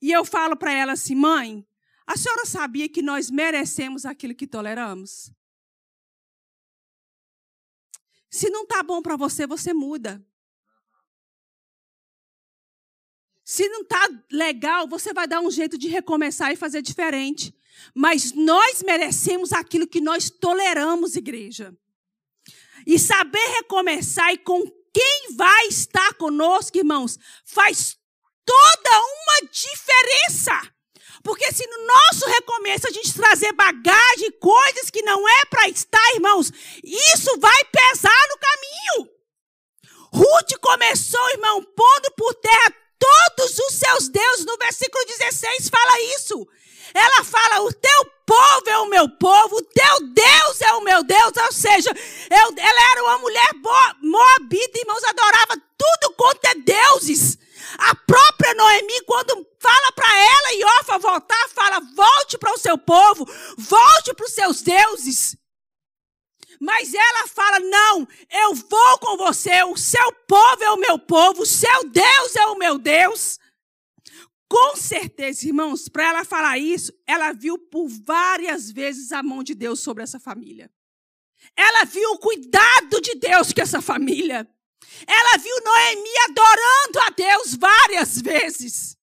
E 0.00 0.12
eu 0.12 0.24
falo 0.24 0.56
para 0.56 0.72
ela 0.72 0.92
assim, 0.92 1.14
mãe, 1.14 1.66
a 2.06 2.16
senhora 2.16 2.44
sabia 2.46 2.88
que 2.88 3.02
nós 3.02 3.30
merecemos 3.30 4.04
aquilo 4.04 4.34
que 4.34 4.46
toleramos? 4.46 5.32
Se 8.30 8.50
não 8.50 8.62
está 8.62 8.82
bom 8.82 9.00
para 9.00 9.16
você, 9.16 9.46
você 9.46 9.72
muda. 9.72 10.24
Se 13.44 13.68
não 13.68 13.82
está 13.82 14.08
legal, 14.30 14.88
você 14.88 15.12
vai 15.12 15.26
dar 15.26 15.40
um 15.40 15.50
jeito 15.50 15.78
de 15.78 15.88
recomeçar 15.88 16.52
e 16.52 16.56
fazer 16.56 16.82
diferente. 16.82 17.54
Mas 17.94 18.32
nós 18.32 18.82
merecemos 18.82 19.52
aquilo 19.52 19.86
que 19.86 20.00
nós 20.00 20.28
toleramos, 20.28 21.16
igreja. 21.16 21.76
E 22.86 22.98
saber 22.98 23.46
recomeçar 23.54 24.32
e 24.32 24.38
com 24.38 24.68
quem 24.92 25.34
vai 25.36 25.66
estar 25.68 26.14
conosco, 26.14 26.76
irmãos, 26.76 27.18
faz 27.44 27.98
toda 28.46 28.98
uma 28.98 29.48
diferença. 29.50 30.76
Porque 31.22 31.52
se 31.52 31.66
no 31.66 31.86
nosso 31.86 32.26
recomeço 32.26 32.86
a 32.86 32.92
gente 32.92 33.12
trazer 33.12 33.52
bagagem, 33.52 34.30
coisas 34.38 34.88
que 34.90 35.02
não 35.02 35.28
é 35.28 35.44
para 35.46 35.68
estar, 35.68 36.14
irmãos, 36.14 36.52
isso 36.84 37.36
vai 37.40 37.64
pesar 37.64 38.28
no 38.28 38.38
caminho. 38.38 39.16
Ruth 40.12 40.52
começou, 40.60 41.30
irmão, 41.30 41.62
pondo 41.62 42.12
por 42.16 42.32
terra 42.34 42.72
todos 42.98 43.58
os 43.58 43.74
seus 43.74 44.08
deuses. 44.08 44.46
No 44.46 44.56
versículo 44.56 45.04
16 45.04 45.68
fala 45.68 46.00
isso. 46.16 46.48
Ela 46.94 47.24
fala: 47.24 47.62
o 47.62 47.72
teu 47.72 48.04
povo 48.24 48.68
é 48.68 48.78
o 48.78 48.86
meu 48.86 49.08
povo, 49.08 49.56
o 49.56 49.62
teu 49.62 50.08
Deus 50.08 50.60
é 50.60 50.72
o 50.74 50.80
meu 50.80 51.02
Deus. 51.02 51.32
Ou 51.36 51.52
seja, 51.52 51.90
eu, 51.90 52.54
ela 52.56 52.90
era 52.92 53.02
uma 53.02 53.18
mulher 53.18 53.50
moabita, 54.00 54.78
irmãos, 54.78 55.04
adorava 55.04 55.60
tudo 55.76 56.14
quanto 56.16 56.44
é 56.44 56.54
deuses. 56.54 57.38
A 57.78 57.94
própria 57.94 58.54
Noemi, 58.54 59.00
quando 59.02 59.46
fala 59.58 59.92
para 59.92 60.08
ela 60.08 60.54
e 60.54 60.64
Ofa 60.80 60.98
voltar, 60.98 61.48
fala: 61.50 61.80
volte 61.94 62.38
para 62.38 62.52
o 62.52 62.58
seu 62.58 62.78
povo, 62.78 63.24
volte 63.56 64.14
para 64.14 64.26
os 64.26 64.32
seus 64.32 64.62
deuses. 64.62 65.36
Mas 66.60 66.94
ela 66.94 67.26
fala: 67.28 67.60
não, 67.60 68.08
eu 68.30 68.54
vou 68.54 68.98
com 68.98 69.16
você, 69.16 69.62
o 69.64 69.76
seu 69.76 70.12
povo 70.26 70.62
é 70.62 70.70
o 70.70 70.78
meu 70.78 70.98
povo, 70.98 71.42
o 71.42 71.46
seu 71.46 71.88
Deus 71.88 72.36
é 72.36 72.46
o 72.46 72.58
meu 72.58 72.78
Deus. 72.78 73.38
Com 74.48 74.76
certeza, 74.76 75.46
irmãos, 75.46 75.88
para 75.88 76.04
ela 76.04 76.24
falar 76.24 76.56
isso, 76.58 76.92
ela 77.06 77.32
viu 77.32 77.58
por 77.58 77.88
várias 77.88 78.70
vezes 78.70 79.10
a 79.10 79.22
mão 79.22 79.42
de 79.42 79.54
Deus 79.54 79.80
sobre 79.80 80.04
essa 80.04 80.20
família. 80.20 80.70
Ela 81.56 81.84
viu 81.84 82.10
o 82.12 82.18
cuidado 82.18 83.00
de 83.00 83.14
Deus 83.16 83.52
com 83.52 83.60
essa 83.60 83.82
família. 83.82 84.48
Ela 85.06 85.38
viu 85.38 85.60
Noemi 85.64 86.18
adorando 86.24 87.00
a 87.00 87.10
Deus 87.10 87.54
várias 87.54 88.20
vezes. 88.20 88.96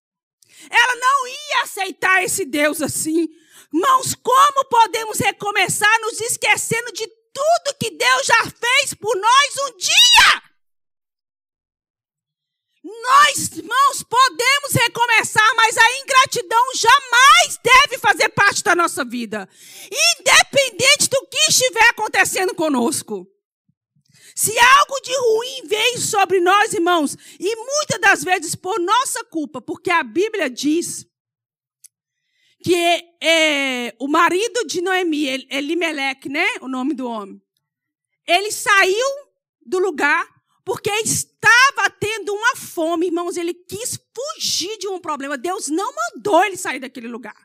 Ela 0.70 0.94
não 0.96 1.26
ia 1.26 1.62
aceitar 1.62 2.22
esse 2.24 2.44
Deus 2.44 2.80
assim. 2.80 3.28
Irmãos, 3.72 4.14
como 4.14 4.64
podemos 4.66 5.18
recomeçar 5.18 6.00
nos 6.00 6.20
esquecendo 6.20 6.92
de 6.92 7.06
tudo 7.06 7.76
que 7.78 7.90
Deus 7.90 8.26
já 8.26 8.44
fez 8.44 8.94
por 8.94 9.14
nós 9.16 9.56
um 9.68 9.76
dia? 9.76 10.42
Nós, 12.84 13.50
irmãos, 13.56 14.02
podemos 14.02 14.72
recomeçar, 14.72 15.54
mas 15.56 15.76
a 15.76 15.98
ingratidão 15.98 16.74
jamais 16.74 17.58
deve 17.62 17.98
fazer 17.98 18.28
parte 18.28 18.62
da 18.62 18.74
nossa 18.74 19.04
vida, 19.04 19.48
independente 20.18 21.08
do 21.08 21.26
que 21.26 21.38
estiver 21.48 21.88
acontecendo 21.88 22.54
conosco. 22.54 23.26
Se 24.34 24.58
algo 24.58 25.00
de 25.00 25.16
ruim 25.16 25.68
veio 25.68 26.00
sobre 26.00 26.40
nós, 26.40 26.72
irmãos, 26.72 27.16
e 27.38 27.56
muitas 27.56 28.00
das 28.00 28.24
vezes 28.24 28.54
por 28.56 28.80
nossa 28.80 29.24
culpa, 29.24 29.60
porque 29.60 29.90
a 29.90 30.02
Bíblia 30.02 30.50
diz 30.50 31.06
que 32.62 32.74
é, 33.22 33.94
o 33.98 34.08
marido 34.08 34.64
de 34.66 34.80
Noemi, 34.80 35.46
Elimelec, 35.50 36.28
né? 36.28 36.46
O 36.62 36.68
nome 36.68 36.94
do 36.94 37.06
homem. 37.06 37.40
Ele 38.26 38.50
saiu 38.50 39.06
do 39.64 39.78
lugar 39.78 40.26
porque 40.64 40.90
estava 40.90 41.90
tendo 42.00 42.32
uma 42.32 42.56
fome, 42.56 43.06
irmãos. 43.06 43.36
Ele 43.36 43.52
quis 43.52 44.00
fugir 44.14 44.78
de 44.78 44.88
um 44.88 44.98
problema. 44.98 45.36
Deus 45.36 45.68
não 45.68 45.92
mandou 45.94 46.42
ele 46.42 46.56
sair 46.56 46.80
daquele 46.80 47.06
lugar. 47.06 47.36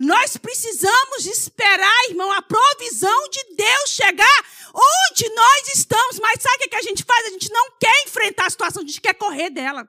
Nós 0.00 0.36
precisamos 0.36 1.26
esperar, 1.26 2.08
irmão, 2.08 2.30
a 2.32 2.42
provisão 2.42 3.28
de 3.28 3.54
Deus 3.54 3.90
chegar 3.90 4.46
onde 4.74 5.28
nós 5.34 5.68
estamos. 5.74 6.18
Mas 6.18 6.42
sabe 6.42 6.64
o 6.64 6.70
que 6.70 6.76
a 6.76 6.82
gente 6.82 7.04
faz? 7.04 7.26
A 7.26 7.30
gente 7.30 7.50
não 7.52 7.70
quer 7.78 8.04
enfrentar 8.06 8.46
a 8.46 8.50
situação, 8.50 8.82
a 8.82 8.86
gente 8.86 9.00
quer 9.00 9.14
correr 9.14 9.50
dela. 9.50 9.88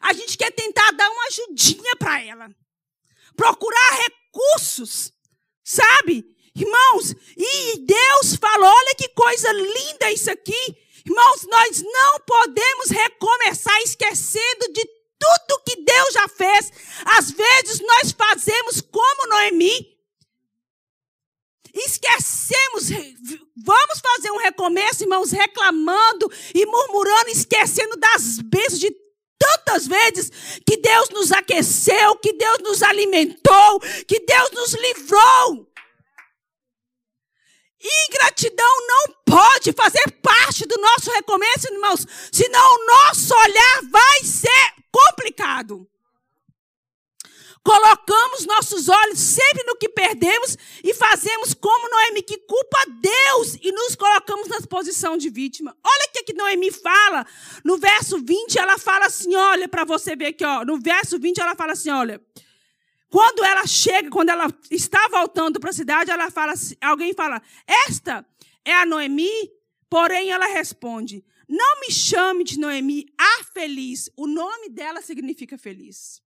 A 0.00 0.12
gente 0.12 0.36
quer 0.36 0.50
tentar 0.50 0.90
dar 0.92 1.10
uma 1.10 1.26
ajudinha 1.26 1.96
para 1.96 2.22
ela. 2.22 2.50
Procurar 3.36 3.98
recursos, 3.98 5.12
sabe? 5.62 6.24
Irmãos, 6.54 7.14
e 7.36 7.78
Deus 7.78 8.36
falou: 8.36 8.68
olha 8.68 8.94
que 8.96 9.08
coisa 9.08 9.52
linda 9.52 10.10
isso 10.10 10.30
aqui. 10.30 10.76
Irmãos, 11.06 11.46
nós 11.46 11.82
não 11.82 12.20
podemos 12.20 12.90
recomeçar 12.90 13.80
esquecendo 13.82 14.72
de 14.72 14.99
tudo 15.20 15.62
que 15.64 15.76
Deus 15.82 16.14
já 16.14 16.28
fez. 16.28 16.72
Às 17.04 17.30
vezes 17.30 17.80
nós 17.80 18.12
fazemos 18.12 18.80
como 18.80 19.28
Noemi. 19.28 20.00
Esquecemos, 21.72 22.88
vamos 23.56 24.00
fazer 24.00 24.32
um 24.32 24.38
recomeço, 24.38 25.04
irmãos, 25.04 25.30
reclamando 25.30 26.28
e 26.52 26.66
murmurando, 26.66 27.30
esquecendo 27.30 27.96
das 27.96 28.40
bênçãos 28.40 28.80
de 28.80 28.90
tantas 29.38 29.86
vezes 29.86 30.30
que 30.66 30.76
Deus 30.78 31.08
nos 31.10 31.30
aqueceu, 31.30 32.16
que 32.16 32.32
Deus 32.32 32.58
nos 32.58 32.82
alimentou, 32.82 33.80
que 34.06 34.18
Deus 34.20 34.50
nos 34.50 34.72
livrou. 34.74 35.69
Ingratidão 37.82 38.86
não 38.86 39.14
pode 39.24 39.72
fazer 39.72 40.10
parte 40.22 40.66
do 40.66 40.76
nosso 40.80 41.10
recomeço, 41.10 41.72
irmãos, 41.72 42.06
senão 42.30 42.60
o 42.60 42.86
nosso 42.86 43.34
olhar 43.34 43.82
vai 43.90 44.24
ser 44.24 44.74
complicado. 44.92 45.88
Colocamos 47.62 48.46
nossos 48.46 48.88
olhos 48.88 49.18
sempre 49.18 49.64
no 49.64 49.76
que 49.76 49.88
perdemos 49.88 50.56
e 50.82 50.94
fazemos 50.94 51.52
como 51.52 51.90
Noemi, 51.90 52.22
que 52.22 52.38
culpa 52.38 52.78
Deus 52.88 53.58
e 53.62 53.70
nos 53.70 53.94
colocamos 53.94 54.48
na 54.48 54.60
posição 54.62 55.16
de 55.16 55.28
vítima. 55.28 55.76
Olha 55.84 56.06
o 56.08 56.12
que, 56.12 56.22
que 56.22 56.32
Noemi 56.32 56.72
fala. 56.72 57.26
No 57.62 57.76
verso 57.76 58.18
20, 58.18 58.58
ela 58.58 58.78
fala 58.78 59.06
assim: 59.06 59.36
olha, 59.36 59.68
para 59.68 59.84
você 59.84 60.16
ver 60.16 60.28
aqui, 60.28 60.44
ó. 60.44 60.64
No 60.64 60.80
verso 60.80 61.18
20, 61.18 61.38
ela 61.38 61.54
fala 61.54 61.72
assim: 61.72 61.90
olha. 61.90 62.20
Quando 63.10 63.44
ela 63.44 63.66
chega, 63.66 64.08
quando 64.08 64.28
ela 64.28 64.46
está 64.70 65.08
voltando 65.08 65.58
para 65.58 65.70
a 65.70 65.74
cidade, 65.74 66.12
ela 66.12 66.30
fala, 66.30 66.52
assim, 66.52 66.76
alguém 66.80 67.12
fala: 67.12 67.42
Esta 67.66 68.24
é 68.64 68.72
a 68.72 68.86
Noemi, 68.86 69.50
porém 69.88 70.30
ela 70.30 70.46
responde: 70.46 71.24
Não 71.48 71.80
me 71.80 71.90
chame 71.90 72.44
de 72.44 72.58
Noemi, 72.58 73.06
a 73.18 73.44
feliz. 73.52 74.08
O 74.16 74.28
nome 74.28 74.68
dela 74.68 75.02
significa 75.02 75.58
feliz. 75.58 76.22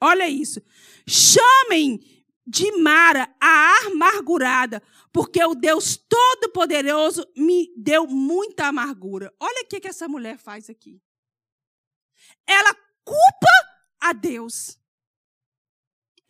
Olha 0.00 0.28
isso. 0.28 0.62
Chamem 1.06 2.00
de 2.46 2.70
Mara 2.78 3.28
a 3.40 3.86
amargurada, 3.86 4.82
porque 5.12 5.42
o 5.44 5.54
Deus 5.54 5.96
Todo-Poderoso 5.96 7.26
me 7.36 7.72
deu 7.76 8.06
muita 8.06 8.66
amargura. 8.66 9.32
Olha 9.40 9.62
o 9.62 9.66
que, 9.66 9.80
que 9.80 9.88
essa 9.88 10.08
mulher 10.08 10.38
faz 10.38 10.70
aqui. 10.70 11.00
Ela 12.46 12.74
culpa 13.04 13.48
a 14.00 14.12
Deus. 14.12 14.78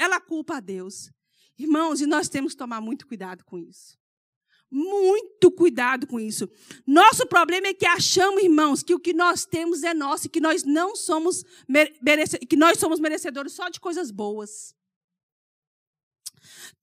Ela 0.03 0.21
culpa 0.21 0.57
a 0.57 0.61
Deus. 0.61 1.13
Irmãos, 1.57 2.01
e 2.01 2.07
nós 2.07 2.29
temos 2.29 2.55
que 2.55 2.59
tomar 2.59 2.81
muito 2.81 3.07
cuidado 3.07 3.45
com 3.45 3.57
isso. 3.57 3.97
Muito 4.69 5.49
cuidado 5.53 6.09
com 6.09 6.19
isso. 6.19 6.51
Nosso 6.85 7.25
problema 7.25 7.69
é 7.69 7.75
que 7.75 7.87
achamos, 7.87 8.43
irmãos, 8.43 8.83
que 8.83 8.97
o 8.97 8.99
que 8.99 9.13
nós 9.13 9.45
temos 9.45 9.85
é 9.85 9.95
nosso 9.95 10.27
e 10.27 10.29
que 10.29 10.41
nós 10.41 10.65
não 10.65 10.97
somos 10.97 11.45
que 12.49 12.57
nós 12.57 12.81
somos 12.81 12.99
merecedores 12.99 13.53
só 13.53 13.69
de 13.69 13.79
coisas 13.79 14.11
boas. 14.11 14.75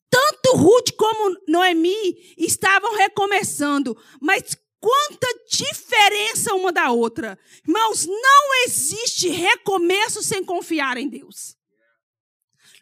Tanto 0.09 0.55
Ruth 0.55 0.91
como 0.95 1.37
Noemi 1.45 2.33
estavam 2.37 2.95
recomeçando, 2.95 4.01
mas 4.21 4.55
quanta 4.79 5.27
diferença 5.49 6.55
uma 6.55 6.71
da 6.71 6.89
outra. 6.89 7.37
Irmãos, 7.67 8.05
não 8.05 8.63
existe 8.63 9.27
recomeço 9.27 10.23
sem 10.23 10.41
confiar 10.41 10.95
em 10.95 11.09
Deus. 11.09 11.58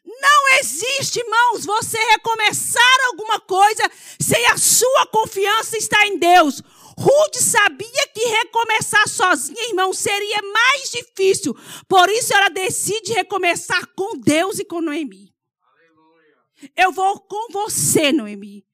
Não 0.08 0.60
existe, 0.60 1.20
irmãos, 1.20 1.66
você 1.66 1.98
recomeçar 1.98 2.98
alguma 3.08 3.42
coisa 3.42 3.92
sem 4.18 4.46
a 4.48 4.58
sua 4.58 5.06
confiança 5.08 5.78
estar 5.78 6.08
em 6.08 6.18
Deus. 6.18 6.64
Ruth 6.98 7.36
sabia 7.36 8.08
que 8.14 8.26
recomeçar 8.26 9.08
sozinha, 9.10 9.68
irmão, 9.68 9.92
seria 9.92 10.42
mais 10.42 10.92
difícil. 10.92 11.54
Por 11.90 12.10
isso 12.10 12.34
ela 12.34 12.48
decide 12.48 13.12
recomeçar 13.12 13.86
com 13.96 14.18
Deus 14.18 14.60
e 14.60 14.66
com 14.66 14.82
Noemi. 14.82 15.36
Aleluia. 15.62 16.72
Eu 16.76 16.94
vou 16.94 17.20
com 17.20 17.52
você, 17.52 18.14
Noemi. 18.14 18.66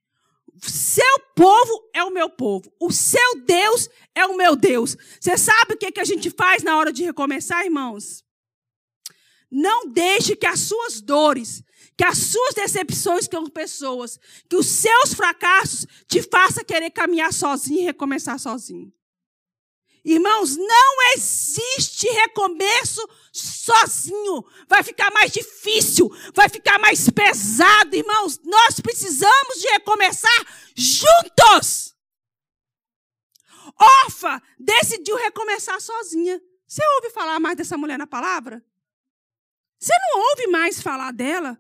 Seu 0.62 1.20
povo 1.36 1.90
é 1.96 2.04
o 2.04 2.12
meu 2.12 2.30
povo. 2.30 2.72
O 2.80 2.92
seu 2.92 3.42
Deus 3.44 3.90
é 4.14 4.26
o 4.28 4.38
meu 4.38 4.56
Deus. 4.56 4.96
Você 5.20 5.36
sabe 5.36 5.74
o 5.74 5.78
que, 5.78 5.92
que 5.92 6.00
a 6.00 6.06
gente 6.06 6.30
faz 6.30 6.62
na 6.62 6.78
hora 6.78 6.94
de 6.94 7.04
recomeçar, 7.04 7.66
irmãos? 7.66 8.24
Não 9.56 9.88
deixe 9.88 10.36
que 10.36 10.48
as 10.48 10.62
suas 10.62 11.00
dores, 11.00 11.64
que 11.96 12.04
as 12.04 12.18
suas 12.18 12.56
decepções 12.56 13.28
com 13.28 13.48
pessoas, 13.48 14.20
que 14.50 14.56
os 14.56 14.66
seus 14.66 15.14
fracassos 15.14 15.86
te 16.08 16.24
façam 16.24 16.64
querer 16.64 16.90
caminhar 16.90 17.32
sozinho 17.32 17.82
e 17.82 17.84
recomeçar 17.84 18.40
sozinho. 18.40 18.92
Irmãos, 20.04 20.58
não 20.58 21.14
existe 21.14 22.08
recomeço 22.08 23.08
sozinho. 23.32 24.44
Vai 24.68 24.82
ficar 24.82 25.12
mais 25.12 25.32
difícil, 25.32 26.10
vai 26.34 26.50
ficar 26.50 26.80
mais 26.80 27.08
pesado, 27.12 27.96
irmãos. 27.96 28.40
Nós 28.44 28.80
precisamos 28.80 29.60
de 29.62 29.68
recomeçar 29.68 30.48
juntos. 30.76 31.96
Orfa 33.80 34.42
decidiu 34.60 35.16
recomeçar 35.16 35.80
sozinha. 35.80 36.42
Você 36.68 36.82
ouve 36.96 37.12
falar 37.12 37.40
mais 37.40 37.56
dessa 37.56 37.78
mulher 37.78 38.00
na 38.00 38.08
palavra? 38.08 38.66
Você 39.84 39.94
não 40.00 40.22
ouve 40.30 40.48
mais 40.48 40.82
falar 40.82 41.12
dela? 41.12 41.58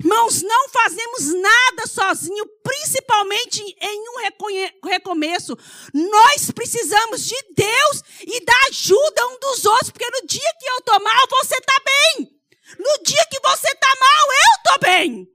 Irmãos, 0.00 0.40
não 0.40 0.68
fazemos 0.70 1.34
nada 1.34 1.86
sozinho, 1.86 2.46
principalmente 2.62 3.62
em 3.82 4.00
um 4.08 4.88
recomeço. 4.88 5.54
Nós 5.92 6.50
precisamos 6.50 7.26
de 7.26 7.36
Deus 7.54 8.02
e 8.22 8.42
da 8.42 8.54
ajuda 8.70 9.26
um 9.26 9.38
dos 9.38 9.66
outros, 9.66 9.90
porque 9.90 10.08
no 10.08 10.26
dia 10.26 10.54
que 10.58 10.66
eu 10.70 10.78
estou 10.78 11.00
mal, 11.02 11.26
você 11.28 11.54
está 11.56 11.74
bem. 11.84 12.30
No 12.78 13.04
dia 13.04 13.26
que 13.30 13.40
você 13.40 13.68
está 13.68 13.94
mal, 14.00 14.26
eu 14.32 14.56
estou 14.56 14.78
bem. 14.80 15.28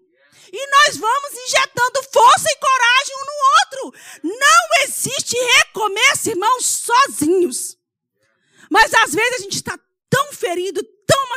E 0.51 0.67
nós 0.71 0.97
vamos 0.97 1.33
injetando 1.45 2.03
força 2.11 2.47
e 2.49 2.59
coragem 2.59 3.15
um 3.17 3.25
no 3.25 3.91
outro. 3.91 3.99
Não 4.23 4.83
existe 4.83 5.37
recomeço, 5.57 6.31
irmãos, 6.31 6.65
sozinhos. 6.65 7.77
Mas 8.67 8.91
às 8.95 9.13
vezes 9.13 9.41
a 9.41 9.43
gente 9.43 9.57
está 9.57 9.79
tão 10.09 10.33
ferido, 10.33 10.83
tão 11.07 11.35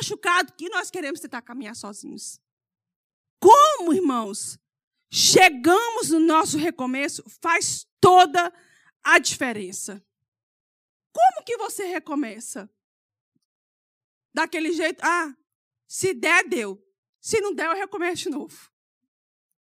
que 0.56 0.68
nós 0.68 0.90
queremos 0.90 1.20
tentar 1.20 1.42
caminhar 1.42 1.74
sozinhos. 1.76 2.40
Como, 3.40 3.92
irmãos, 3.92 4.58
chegamos 5.12 6.10
no 6.10 6.20
nosso 6.20 6.56
recomeço 6.56 7.22
faz 7.40 7.86
toda 8.00 8.52
a 9.02 9.18
diferença. 9.18 10.04
Como 11.12 11.44
que 11.44 11.56
você 11.56 11.84
recomeça? 11.84 12.70
Daquele 14.34 14.72
jeito, 14.72 15.00
ah, 15.02 15.34
se 15.86 16.12
der, 16.12 16.48
deu. 16.48 16.82
Se 17.20 17.40
não 17.40 17.54
der, 17.54 17.66
eu 17.66 17.76
recomeço 17.76 18.24
de 18.24 18.30
novo. 18.30 18.70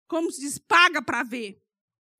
Como 0.08 0.30
se 0.30 0.40
diz, 0.40 0.58
paga 0.58 1.02
para 1.02 1.22
ver. 1.22 1.62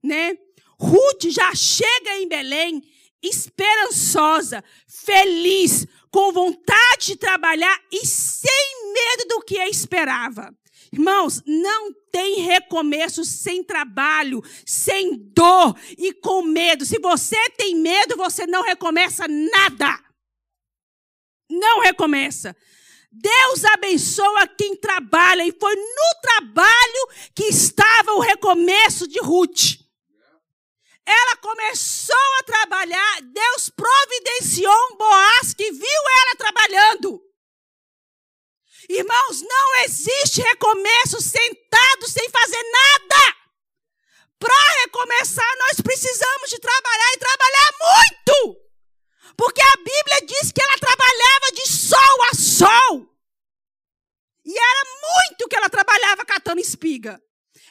Né? 0.02 0.34
Ruth 0.78 1.30
já 1.30 1.54
chega 1.54 2.18
em 2.18 2.28
Belém 2.28 2.82
esperançosa, 3.22 4.64
feliz, 4.86 5.86
com 6.10 6.32
vontade 6.32 7.06
de 7.06 7.16
trabalhar 7.16 7.80
e 7.90 8.06
sem 8.06 8.92
medo 8.92 9.28
do 9.28 9.40
que 9.42 9.58
esperava. 9.64 10.54
Irmãos, 10.92 11.42
não 11.46 11.90
tem 12.10 12.40
recomeço 12.40 13.24
sem 13.24 13.64
trabalho, 13.64 14.42
sem 14.66 15.16
dor 15.32 15.74
e 15.96 16.12
com 16.12 16.42
medo. 16.42 16.84
Se 16.84 16.98
você 16.98 17.38
tem 17.56 17.74
medo, 17.74 18.14
você 18.16 18.46
não 18.46 18.62
recomeça 18.62 19.26
nada. 19.26 19.98
Não 21.48 21.80
recomeça. 21.80 22.54
Deus 23.10 23.64
abençoa 23.64 24.46
quem 24.46 24.76
trabalha 24.76 25.44
e 25.44 25.52
foi 25.58 25.74
no 25.76 26.20
trabalho 26.22 27.08
que 27.34 27.44
estava 27.44 28.12
o 28.12 28.20
recomeço 28.20 29.08
de 29.08 29.18
Ruth. 29.20 29.81
Ela 31.04 31.36
começou 31.36 32.34
a 32.40 32.42
trabalhar, 32.44 33.22
Deus 33.22 33.70
providenciou 33.70 34.92
um 34.92 34.96
Boaz 34.96 35.52
que 35.54 35.70
viu 35.72 36.02
ela 36.20 36.36
trabalhando. 36.36 37.20
Irmãos, 38.88 39.42
não 39.42 39.84
existe 39.84 40.42
recomeço 40.42 41.20
sentado 41.20 42.08
sem 42.08 42.28
fazer 42.30 42.62
nada. 42.62 43.36
Para 44.38 44.80
recomeçar, 44.82 45.56
nós 45.58 45.80
precisamos 45.80 46.50
de 46.50 46.58
trabalhar 46.58 47.12
e 47.14 47.18
trabalhar 47.18 47.72
muito. 47.80 48.62
Porque 49.36 49.62
a 49.62 49.76
Bíblia 49.76 50.26
diz 50.26 50.52
que 50.52 50.60
ela 50.60 50.78
trabalhava 50.78 51.52
de 51.54 51.66
sol 51.68 52.22
a 52.30 52.34
sol. 52.34 53.08
E 54.44 54.58
era 54.58 54.84
muito 54.84 55.48
que 55.48 55.56
ela 55.56 55.70
trabalhava 55.70 56.24
catando 56.24 56.60
espiga. 56.60 57.22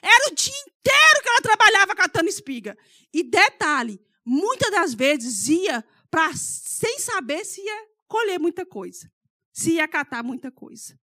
Era 0.01 0.27
o 0.27 0.35
dia 0.35 0.70
inteiro 0.81 1.21
que 1.21 1.29
ela 1.29 1.41
trabalhava 1.41 1.95
catando 1.95 2.29
espiga. 2.29 2.77
E 3.13 3.23
detalhe, 3.23 3.99
muitas 4.25 4.71
das 4.71 4.93
vezes 4.93 5.47
ia 5.47 5.83
para 6.09 6.33
sem 6.35 6.99
saber 6.99 7.45
se 7.45 7.61
ia 7.61 7.87
colher 8.07 8.39
muita 8.39 8.65
coisa, 8.65 9.09
se 9.53 9.73
ia 9.73 9.87
catar 9.87 10.23
muita 10.23 10.51
coisa. 10.51 10.99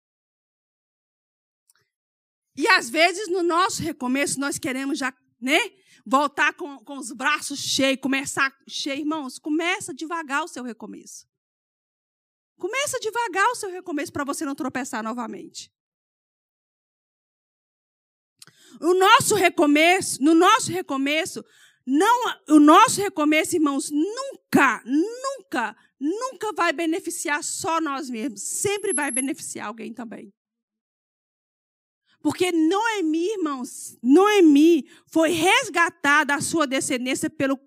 E 2.55 2.67
às 2.67 2.89
vezes 2.89 3.27
no 3.29 3.41
nosso 3.41 3.81
recomeço 3.81 4.39
nós 4.39 4.59
queremos 4.59 4.99
já, 4.99 5.13
né, 5.39 5.59
voltar 6.05 6.53
com, 6.53 6.77
com 6.83 6.97
os 6.97 7.11
braços 7.11 7.59
cheios, 7.59 8.01
começar 8.01 8.53
cheio, 8.67 8.99
irmãos, 8.99 9.39
começa 9.39 9.93
devagar 9.93 10.43
o 10.43 10.47
seu 10.47 10.63
recomeço. 10.63 11.27
Começa 12.57 12.99
devagar 12.99 13.47
o 13.51 13.55
seu 13.55 13.71
recomeço 13.71 14.11
para 14.11 14.25
você 14.25 14.43
não 14.43 14.53
tropeçar 14.53 15.01
novamente. 15.01 15.71
O 18.79 18.93
nosso 18.93 19.35
recomeço, 19.35 20.21
no 20.23 20.33
nosso 20.33 20.71
recomeço, 20.71 21.43
não, 21.85 22.35
o 22.49 22.59
nosso 22.59 23.01
recomeço, 23.01 23.55
irmãos, 23.55 23.89
nunca, 23.89 24.83
nunca, 24.85 25.75
nunca 25.99 26.53
vai 26.53 26.71
beneficiar 26.71 27.43
só 27.43 27.81
nós 27.81 28.09
mesmos. 28.09 28.41
Sempre 28.41 28.93
vai 28.93 29.11
beneficiar 29.11 29.67
alguém 29.67 29.93
também. 29.93 30.31
Porque 32.21 32.51
Noemi, 32.51 33.31
irmãos, 33.31 33.97
Noemi 34.03 34.89
foi 35.07 35.29
resgatada 35.29 36.35
a 36.35 36.41
sua 36.41 36.67
descendência 36.67 37.29
pelo 37.29 37.59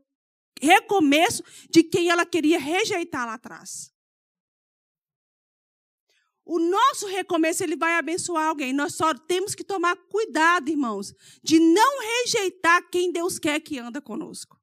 recomeço 0.60 1.42
de 1.70 1.82
quem 1.82 2.10
ela 2.10 2.24
queria 2.24 2.58
rejeitar 2.58 3.26
lá 3.26 3.34
atrás. 3.34 3.91
O 6.54 6.58
nosso 6.58 7.06
recomeço 7.06 7.64
ele 7.64 7.76
vai 7.76 7.94
abençoar 7.94 8.48
alguém. 8.48 8.74
Nós 8.74 8.94
só 8.94 9.14
temos 9.14 9.54
que 9.54 9.64
tomar 9.64 9.96
cuidado, 9.96 10.68
irmãos, 10.68 11.14
de 11.42 11.58
não 11.58 12.00
rejeitar 12.00 12.90
quem 12.90 13.10
Deus 13.10 13.38
quer 13.38 13.58
que 13.58 13.78
anda 13.78 14.02
conosco. 14.02 14.60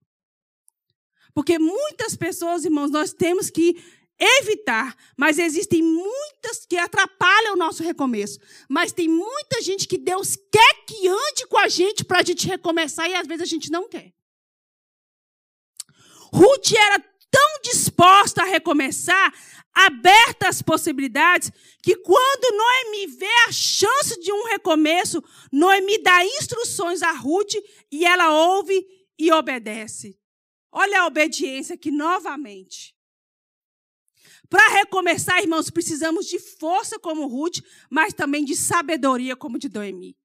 Porque 1.34 1.58
muitas 1.58 2.16
pessoas, 2.16 2.64
irmãos, 2.64 2.92
nós 2.92 3.12
temos 3.12 3.50
que 3.50 3.84
evitar, 4.20 4.96
mas 5.18 5.40
existem 5.40 5.82
muitas 5.82 6.64
que 6.64 6.78
atrapalham 6.78 7.56
o 7.56 7.58
nosso 7.58 7.82
recomeço. 7.82 8.38
Mas 8.70 8.92
tem 8.92 9.08
muita 9.10 9.60
gente 9.60 9.88
que 9.88 9.98
Deus 9.98 10.36
quer 10.36 10.86
que 10.86 11.08
ande 11.08 11.48
com 11.48 11.58
a 11.58 11.68
gente 11.68 12.06
para 12.06 12.20
a 12.20 12.24
gente 12.24 12.46
recomeçar 12.46 13.10
e 13.10 13.16
às 13.16 13.26
vezes 13.26 13.42
a 13.42 13.48
gente 13.48 13.72
não 13.72 13.90
quer. 13.90 14.14
Ruth 16.32 16.72
era 16.72 17.00
tão 17.32 17.62
disposta 17.64 18.42
a 18.42 18.46
recomeçar, 18.46 19.34
aberta 19.74 20.48
às 20.48 20.62
possibilidades, 20.62 21.52
que 21.82 21.96
quando 21.96 22.58
Noemi 22.58 23.08
vê 23.08 23.34
a 23.48 23.52
chance 23.52 24.20
de 24.20 24.32
um 24.32 24.46
recomeço, 24.46 25.24
Noemi 25.52 26.02
dá 26.02 26.24
instruções 26.26 27.02
a 27.02 27.12
Ruth 27.12 27.54
e 27.92 28.06
ela 28.06 28.32
ouve 28.32 28.86
e 29.18 29.32
obedece. 29.32 30.20
Olha 30.72 31.02
a 31.02 31.08
obediência 31.08 31.76
aqui 31.76 31.92
novamente. 31.92 32.96
Para 34.50 34.68
recomeçar, 34.70 35.42
irmãos, 35.42 35.70
precisamos 35.70 36.26
de 36.26 36.40
força 36.40 36.98
como 37.00 37.28
Ruth, 37.28 37.60
mas 37.90 38.14
também 38.14 38.44
de 38.44 38.56
sabedoria 38.56 39.36
como 39.36 39.60
de 39.60 39.70
Noemi. 39.70 40.18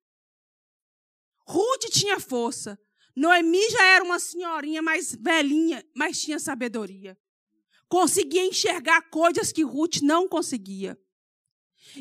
Ruth 1.47 1.91
tinha 1.91 2.19
força. 2.19 2.79
Noemi 3.15 3.71
já 3.71 3.85
era 3.85 4.05
uma 4.05 4.19
senhorinha 4.19 4.81
mais 4.81 5.15
velhinha, 5.15 5.85
mas 5.95 6.21
tinha 6.21 6.39
sabedoria. 6.39 7.17
Conseguia 7.89 8.45
enxergar 8.45 9.03
coisas 9.11 9.53
que 9.53 9.63
Ruth 9.63 10.03
não 10.03 10.29
conseguia. 10.29 10.99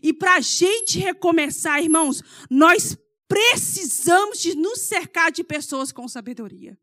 E 0.02 0.13
para 0.13 0.36
a 0.36 0.39
gente 0.39 1.00
recomeçar, 1.00 1.82
irmãos, 1.82 2.22
nós 2.50 2.98
precisamos 3.28 4.39
de 4.39 4.56
nos 4.56 4.82
cercar 4.82 5.32
de 5.32 5.43
pessoas 5.43 5.91
com 5.91 6.08
sabedoria. 6.08 6.78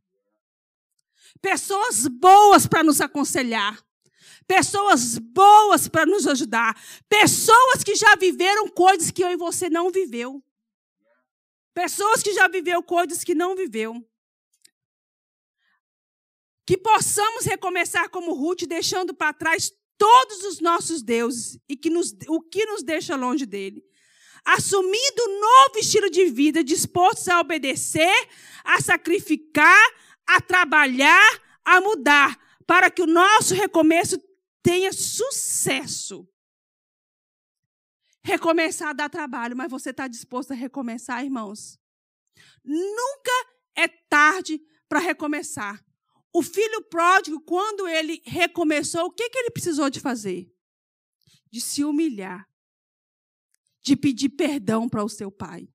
Pessoas 1.41 2.07
boas 2.07 2.67
para 2.67 2.83
nos 2.83 3.01
aconselhar 3.01 3.83
pessoas 4.51 5.17
boas 5.17 5.87
para 5.87 6.05
nos 6.05 6.27
ajudar, 6.27 6.77
pessoas 7.09 7.85
que 7.85 7.95
já 7.95 8.17
viveram 8.17 8.67
coisas 8.67 9.13
que 9.13 9.23
eu 9.23 9.31
e 9.31 9.37
você 9.37 9.71
não 9.71 9.93
viveu. 9.93 10.43
Pessoas 11.73 12.21
que 12.21 12.33
já 12.33 12.49
viveu 12.49 12.83
coisas 12.83 13.23
que 13.23 13.33
não 13.33 13.55
viveu. 13.55 14.05
Que 16.71 16.79
possamos 16.79 17.47
recomeçar 17.47 18.09
como 18.11 18.33
Ruth, 18.33 18.63
deixando 18.63 19.13
para 19.13 19.33
trás 19.33 19.73
todos 19.99 20.45
os 20.45 20.61
nossos 20.61 21.03
deuses 21.03 21.59
e 21.69 21.77
que 21.77 21.91
nos, 21.91 22.15
o 22.29 22.41
que 22.41 22.65
nos 22.65 22.85
deixa 22.85 23.17
longe 23.17 23.45
dele. 23.45 23.85
Assumindo 24.45 25.21
um 25.21 25.41
novo 25.41 25.79
estilo 25.79 26.09
de 26.09 26.27
vida, 26.27 26.63
dispostos 26.63 27.27
a 27.27 27.41
obedecer, 27.41 28.15
a 28.63 28.81
sacrificar, 28.81 29.85
a 30.25 30.41
trabalhar, 30.41 31.43
a 31.65 31.81
mudar, 31.81 32.39
para 32.69 32.89
que 32.89 33.03
o 33.03 33.07
nosso 33.07 33.53
recomeço 33.53 34.17
tenha 34.63 34.93
sucesso. 34.93 36.25
Recomeçar 38.23 38.95
dá 38.95 39.09
trabalho, 39.09 39.57
mas 39.57 39.69
você 39.69 39.91
está 39.91 40.07
disposto 40.07 40.53
a 40.53 40.55
recomeçar, 40.55 41.25
irmãos? 41.25 41.81
Nunca 42.65 43.33
é 43.75 43.89
tarde 43.89 44.63
para 44.89 45.01
recomeçar. 45.01 45.85
O 46.33 46.43
filho 46.43 46.83
pródigo, 46.85 47.41
quando 47.41 47.89
ele 47.89 48.23
recomeçou, 48.25 49.07
o 49.07 49.11
que, 49.11 49.29
que 49.29 49.39
ele 49.39 49.51
precisou 49.51 49.91
de 49.91 50.01
fazer? 50.01 50.53
De 51.51 51.61
se 51.61 51.83
humilhar, 51.83 52.49
de 53.83 53.97
pedir 53.97 54.29
perdão 54.31 54.89
para 54.89 55.03
o 55.03 55.09
seu 55.09 55.31
pai. 55.31 55.69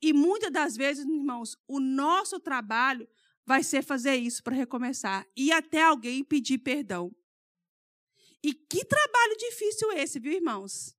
E 0.00 0.12
muitas 0.12 0.52
das 0.52 0.76
vezes, 0.76 1.04
irmãos, 1.04 1.56
o 1.66 1.80
nosso 1.80 2.38
trabalho 2.38 3.08
vai 3.44 3.62
ser 3.62 3.82
fazer 3.82 4.14
isso 4.14 4.42
para 4.42 4.54
recomeçar. 4.54 5.26
E 5.36 5.50
até 5.50 5.82
alguém 5.82 6.22
pedir 6.22 6.58
perdão. 6.58 7.14
E 8.42 8.54
que 8.54 8.84
trabalho 8.84 9.36
difícil 9.36 9.90
esse, 9.92 10.20
viu, 10.20 10.32
irmãos? 10.32 10.94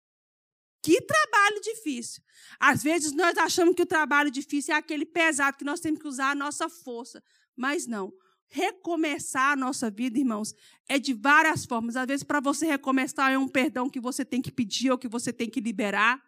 Que 0.82 1.02
trabalho 1.02 1.62
difícil. 1.62 2.24
Às 2.60 2.84
vezes 2.84 3.12
nós 3.14 3.38
achamos 3.38 3.76
que 3.76 3.84
o 3.84 3.86
trabalho 3.86 4.32
difícil 4.32 4.74
é 4.74 4.78
aquele 4.78 5.06
pesado 5.06 5.58
que 5.58 5.64
nós 5.64 5.80
temos 5.80 6.02
que 6.02 6.08
usar 6.08 6.32
a 6.32 6.36
nossa 6.36 6.68
força. 6.68 7.24
Mas 7.56 7.86
não. 7.86 8.14
Recomeçar 8.50 9.52
a 9.52 9.56
nossa 9.56 9.92
vida, 9.92 10.18
irmãos, 10.18 10.56
é 10.88 10.98
de 10.98 11.14
várias 11.14 11.66
formas. 11.66 11.96
Às 11.96 12.08
vezes, 12.08 12.24
para 12.24 12.40
você 12.40 12.66
recomeçar, 12.66 13.32
é 13.32 13.38
um 13.38 13.48
perdão 13.48 13.90
que 13.90 14.00
você 14.00 14.26
tem 14.26 14.42
que 14.42 14.52
pedir 14.52 14.90
ou 14.92 14.98
que 14.98 15.08
você 15.08 15.32
tem 15.32 15.48
que 15.48 15.60
liberar. 15.60 16.20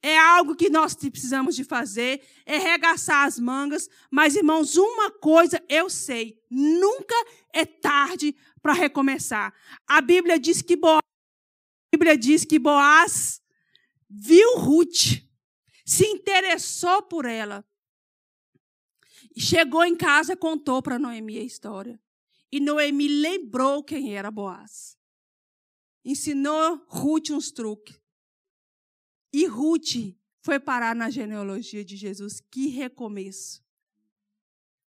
É 0.00 0.16
algo 0.16 0.54
que 0.54 0.70
nós 0.70 0.94
precisamos 0.94 1.56
de 1.56 1.64
fazer, 1.64 2.22
é 2.44 2.58
regaçar 2.58 3.26
as 3.26 3.40
mangas. 3.40 3.88
Mas, 4.08 4.36
irmãos, 4.36 4.76
uma 4.76 5.10
coisa 5.10 5.60
eu 5.68 5.90
sei: 5.90 6.40
nunca 6.48 7.14
é 7.52 7.64
tarde 7.64 8.36
para 8.62 8.72
recomeçar. 8.72 9.52
A 9.86 10.00
Bíblia 10.00 10.38
diz 10.38 10.62
que 10.62 10.76
Boaz, 10.76 11.02
a 11.92 11.96
Bíblia 11.96 12.16
diz 12.16 12.44
que 12.44 12.58
Boaz 12.58 13.42
viu 14.08 14.58
Ruth, 14.58 15.22
se 15.84 16.06
interessou 16.06 17.02
por 17.02 17.24
ela. 17.24 17.64
Chegou 19.38 19.84
em 19.84 19.94
casa, 19.94 20.34
contou 20.34 20.82
para 20.82 20.98
Noemi 20.98 21.38
a 21.38 21.42
história. 21.42 22.00
E 22.50 22.58
Noemi 22.58 23.06
lembrou 23.06 23.84
quem 23.84 24.16
era 24.16 24.30
Boaz. 24.30 24.96
Ensinou 26.04 26.84
Ruth 26.88 27.30
uns 27.30 27.50
truques. 27.50 28.00
E 29.32 29.44
Ruth 29.44 30.16
foi 30.40 30.58
parar 30.58 30.94
na 30.94 31.10
genealogia 31.10 31.84
de 31.84 31.96
Jesus. 31.96 32.40
Que 32.40 32.68
recomeço. 32.68 33.62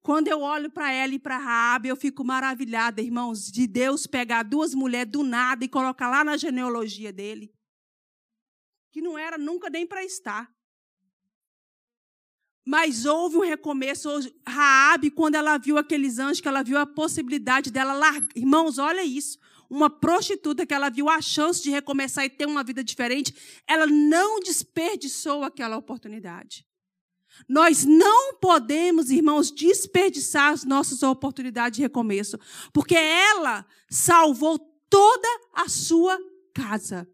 Quando 0.01 0.29
eu 0.29 0.41
olho 0.41 0.71
para 0.71 0.91
ela 0.91 1.13
e 1.13 1.19
para 1.19 1.37
Raabe, 1.37 1.89
eu 1.89 1.97
fico 1.97 2.25
maravilhada, 2.25 3.03
irmãos, 3.03 3.51
de 3.51 3.67
Deus 3.67 4.07
pegar 4.07 4.43
duas 4.43 4.75
mulheres 4.75 5.13
do 5.13 5.23
nada 5.23 5.63
e 5.65 5.69
colocar 5.69 6.09
lá 6.09 6.25
na 6.25 6.39
genealogia 6.39 7.13
dele, 7.13 7.53
que 8.91 9.03
não 9.03 9.19
era 9.19 9.37
nunca 9.37 9.69
nem 9.69 9.87
para 9.87 10.03
estar. 10.03 10.51
Mas 12.69 13.07
houve 13.07 13.39
um 13.39 13.41
recomeço. 13.41 14.11
Raabe, 14.47 15.11
quando 15.11 15.37
ela 15.37 15.57
viu 15.57 15.79
aqueles 15.79 16.19
anjos, 16.19 16.43
que 16.43 16.49
ela 16.49 16.63
viu 16.63 16.77
a 16.77 16.85
possibilidade 16.85 17.71
dela 17.71 17.95
largar. 17.95 18.29
Irmãos, 18.37 18.77
olha 18.77 19.03
isso. 19.03 19.39
Uma 19.71 19.89
prostituta 19.89 20.67
que 20.67 20.75
ela 20.75 20.91
viu 20.91 21.09
a 21.09 21.23
chance 21.23 21.63
de 21.63 21.71
recomeçar 21.71 22.27
e 22.27 22.29
ter 22.29 22.47
uma 22.47 22.63
vida 22.63 22.85
diferente, 22.85 23.35
ela 23.67 23.87
não 23.87 24.39
desperdiçou 24.41 25.45
aquela 25.45 25.79
oportunidade. 25.79 26.67
Nós 27.49 27.87
não 27.87 28.35
podemos, 28.35 29.11
irmãos, 29.11 29.51
desperdiçar 29.51 30.53
as 30.53 30.63
nossas 30.63 31.03
oportunidades 31.03 31.79
de 31.79 31.83
recomeço, 31.83 32.39
porque 32.71 32.97
ela 32.97 33.65
salvou 33.89 34.59
toda 34.91 35.29
a 35.55 35.71
sua 35.71 36.19
casa. 36.53 37.09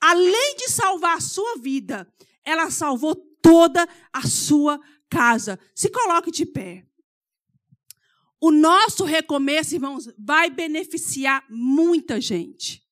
Além 0.00 0.56
de 0.56 0.68
salvar 0.68 1.18
a 1.18 1.20
sua 1.20 1.58
vida, 1.58 2.12
ela 2.44 2.72
salvou 2.72 3.31
toda 3.42 3.86
a 4.12 4.22
sua 4.22 4.80
casa. 5.10 5.58
Se 5.74 5.90
coloque 5.90 6.30
de 6.30 6.46
pé. 6.46 6.86
O 8.40 8.50
nosso 8.50 9.04
recomeço, 9.04 9.74
irmãos, 9.74 10.08
vai 10.18 10.48
beneficiar 10.50 11.44
muita 11.50 12.20
gente. 12.20 12.82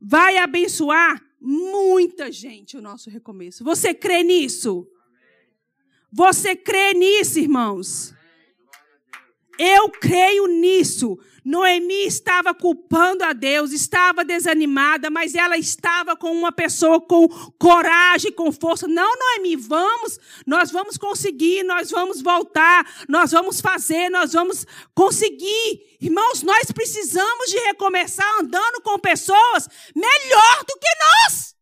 Vai 0.00 0.38
abençoar 0.38 1.22
muita 1.40 2.30
gente 2.32 2.76
o 2.76 2.82
nosso 2.82 3.08
recomeço. 3.08 3.64
Você 3.64 3.94
crê 3.94 4.22
nisso? 4.22 4.86
Você 6.12 6.56
crê 6.56 6.92
nisso, 6.92 7.38
irmãos? 7.38 8.12
Eu 9.62 9.90
creio 9.90 10.46
nisso. 10.46 11.18
Noemi 11.44 12.06
estava 12.06 12.54
culpando 12.54 13.22
a 13.22 13.34
Deus, 13.34 13.72
estava 13.72 14.24
desanimada, 14.24 15.10
mas 15.10 15.34
ela 15.34 15.58
estava 15.58 16.16
com 16.16 16.32
uma 16.32 16.50
pessoa 16.50 16.98
com 16.98 17.28
coragem, 17.58 18.32
com 18.32 18.50
força. 18.50 18.88
Não, 18.88 19.12
Noemi, 19.18 19.56
vamos, 19.56 20.18
nós 20.46 20.70
vamos 20.70 20.96
conseguir, 20.96 21.62
nós 21.62 21.90
vamos 21.90 22.22
voltar, 22.22 23.04
nós 23.06 23.32
vamos 23.32 23.60
fazer, 23.60 24.08
nós 24.08 24.32
vamos 24.32 24.66
conseguir. 24.94 25.82
Irmãos, 26.00 26.42
nós 26.42 26.72
precisamos 26.72 27.50
de 27.50 27.58
recomeçar 27.58 28.40
andando 28.40 28.80
com 28.82 28.98
pessoas 28.98 29.68
melhor 29.94 30.64
do 30.66 30.78
que 30.78 30.88
nós. 31.26 31.59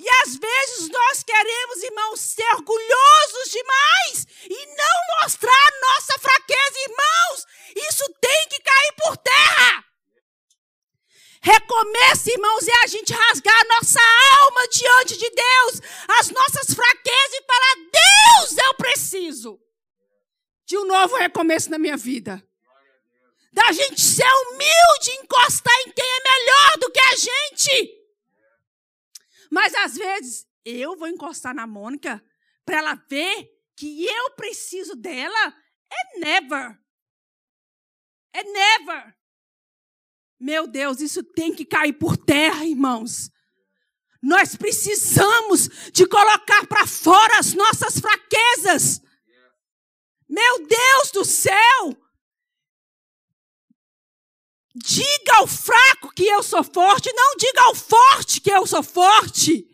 E 0.00 0.08
às 0.22 0.34
vezes 0.34 0.88
nós 0.88 1.22
queremos, 1.22 1.82
irmãos, 1.82 2.20
ser 2.20 2.54
orgulhosos 2.54 3.50
demais 3.50 4.26
e 4.48 4.66
não 4.74 5.20
mostrar 5.20 5.70
nossa 5.82 6.18
fraqueza, 6.18 6.78
irmãos. 6.88 7.46
Isso 7.76 8.04
tem 8.18 8.48
que 8.48 8.62
cair 8.62 8.92
por 8.96 9.16
terra. 9.18 9.84
Recomeça, 11.42 12.32
irmãos, 12.32 12.66
é 12.66 12.84
a 12.84 12.86
gente 12.86 13.12
rasgar 13.12 13.60
a 13.60 13.64
nossa 13.64 14.00
alma 14.40 14.68
diante 14.68 15.18
de 15.18 15.28
Deus, 15.28 15.82
as 16.18 16.30
nossas 16.30 16.74
fraquezas 16.74 17.34
e 17.34 17.44
falar: 17.46 17.74
Deus, 17.92 18.56
eu 18.56 18.74
preciso 18.76 19.60
de 20.64 20.78
um 20.78 20.86
novo 20.86 21.16
recomeço 21.16 21.70
na 21.70 21.78
minha 21.78 21.98
vida. 21.98 22.42
Da 23.52 23.70
gente 23.72 24.00
ser 24.00 24.24
humilde, 24.24 25.10
encostar 25.22 25.74
em 25.86 25.92
quem 25.92 26.06
é 26.06 26.22
melhor 26.22 26.78
do 26.78 26.90
que 26.90 27.00
a 27.00 27.16
gente. 27.16 27.99
Mas 29.50 29.74
às 29.74 29.96
vezes 29.96 30.46
eu 30.64 30.96
vou 30.96 31.08
encostar 31.08 31.54
na 31.54 31.66
Mônica 31.66 32.24
para 32.64 32.78
ela 32.78 32.94
ver 32.94 33.50
que 33.76 34.06
eu 34.06 34.30
preciso 34.32 34.94
dela. 34.94 35.54
É 35.92 36.18
never. 36.18 36.78
É 38.32 38.44
never. 38.44 39.16
Meu 40.38 40.66
Deus, 40.66 41.00
isso 41.00 41.22
tem 41.22 41.54
que 41.54 41.64
cair 41.64 41.92
por 41.94 42.16
terra, 42.16 42.64
irmãos. 42.64 43.30
Nós 44.22 44.54
precisamos 44.54 45.68
de 45.92 46.06
colocar 46.06 46.66
para 46.66 46.86
fora 46.86 47.38
as 47.38 47.54
nossas 47.54 47.98
fraquezas. 47.98 49.00
Meu 50.28 50.66
Deus 50.66 51.10
do 51.12 51.24
céu! 51.24 51.96
Diga 54.74 55.36
ao 55.36 55.46
fraco 55.46 56.12
que 56.14 56.24
eu 56.24 56.42
sou 56.42 56.62
forte, 56.62 57.12
não 57.12 57.36
diga 57.36 57.62
ao 57.62 57.74
forte 57.74 58.40
que 58.40 58.50
eu 58.50 58.66
sou 58.66 58.82
forte. 58.82 59.66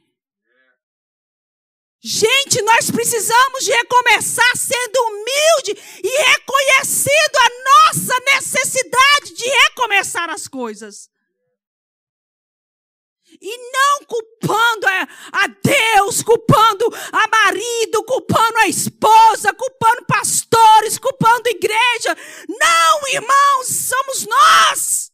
Gente, 2.03 2.62
nós 2.62 2.90
precisamos 2.90 3.66
recomeçar 3.66 4.57
sendo 4.57 4.97
humilde 4.97 6.01
e 6.05 6.22
reconhecendo 6.30 7.36
a 7.36 7.90
nossa 7.90 8.14
necessidade 8.20 9.34
de 9.34 9.44
recomeçar 9.44 10.30
as 10.30 10.47
coisas. 10.47 11.11
E 13.41 13.72
não 13.72 14.05
culpando 14.07 14.87
a, 14.87 15.09
a 15.32 15.47
Deus, 15.47 16.22
culpando 16.22 16.87
a 17.12 17.28
marido, 17.28 18.03
culpando 18.05 18.59
a 18.59 18.68
esposa, 18.68 19.53
culpando 19.55 20.05
pastores, 20.07 20.99
culpando 20.99 21.49
igreja. 21.49 22.16
Não, 22.49 23.09
irmãos, 23.09 23.66
somos 23.68 24.26
nós. 24.26 25.12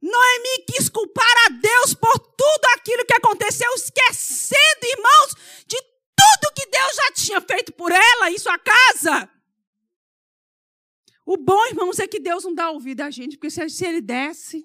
Noemi 0.00 0.64
quis 0.68 0.88
culpar 0.88 1.36
a 1.46 1.48
Deus 1.50 1.94
por 1.94 2.18
tudo 2.18 2.64
aquilo 2.74 3.04
que 3.04 3.14
aconteceu, 3.14 3.68
esquecendo, 3.74 4.84
irmãos, 4.84 5.34
de 5.66 5.76
tudo 6.16 6.54
que 6.54 6.66
Deus 6.66 6.94
já 6.94 7.12
tinha 7.12 7.40
feito 7.40 7.72
por 7.72 7.90
ela 7.90 8.30
e 8.30 8.38
sua 8.38 8.58
casa. 8.58 9.28
O 11.24 11.36
bom, 11.36 11.66
irmãos, 11.66 11.98
é 11.98 12.06
que 12.06 12.20
Deus 12.20 12.44
não 12.44 12.54
dá 12.54 12.70
ouvido 12.70 13.00
a 13.00 13.10
gente, 13.10 13.36
porque 13.36 13.50
se, 13.50 13.68
se 13.68 13.84
ele 13.84 14.00
desse, 14.00 14.64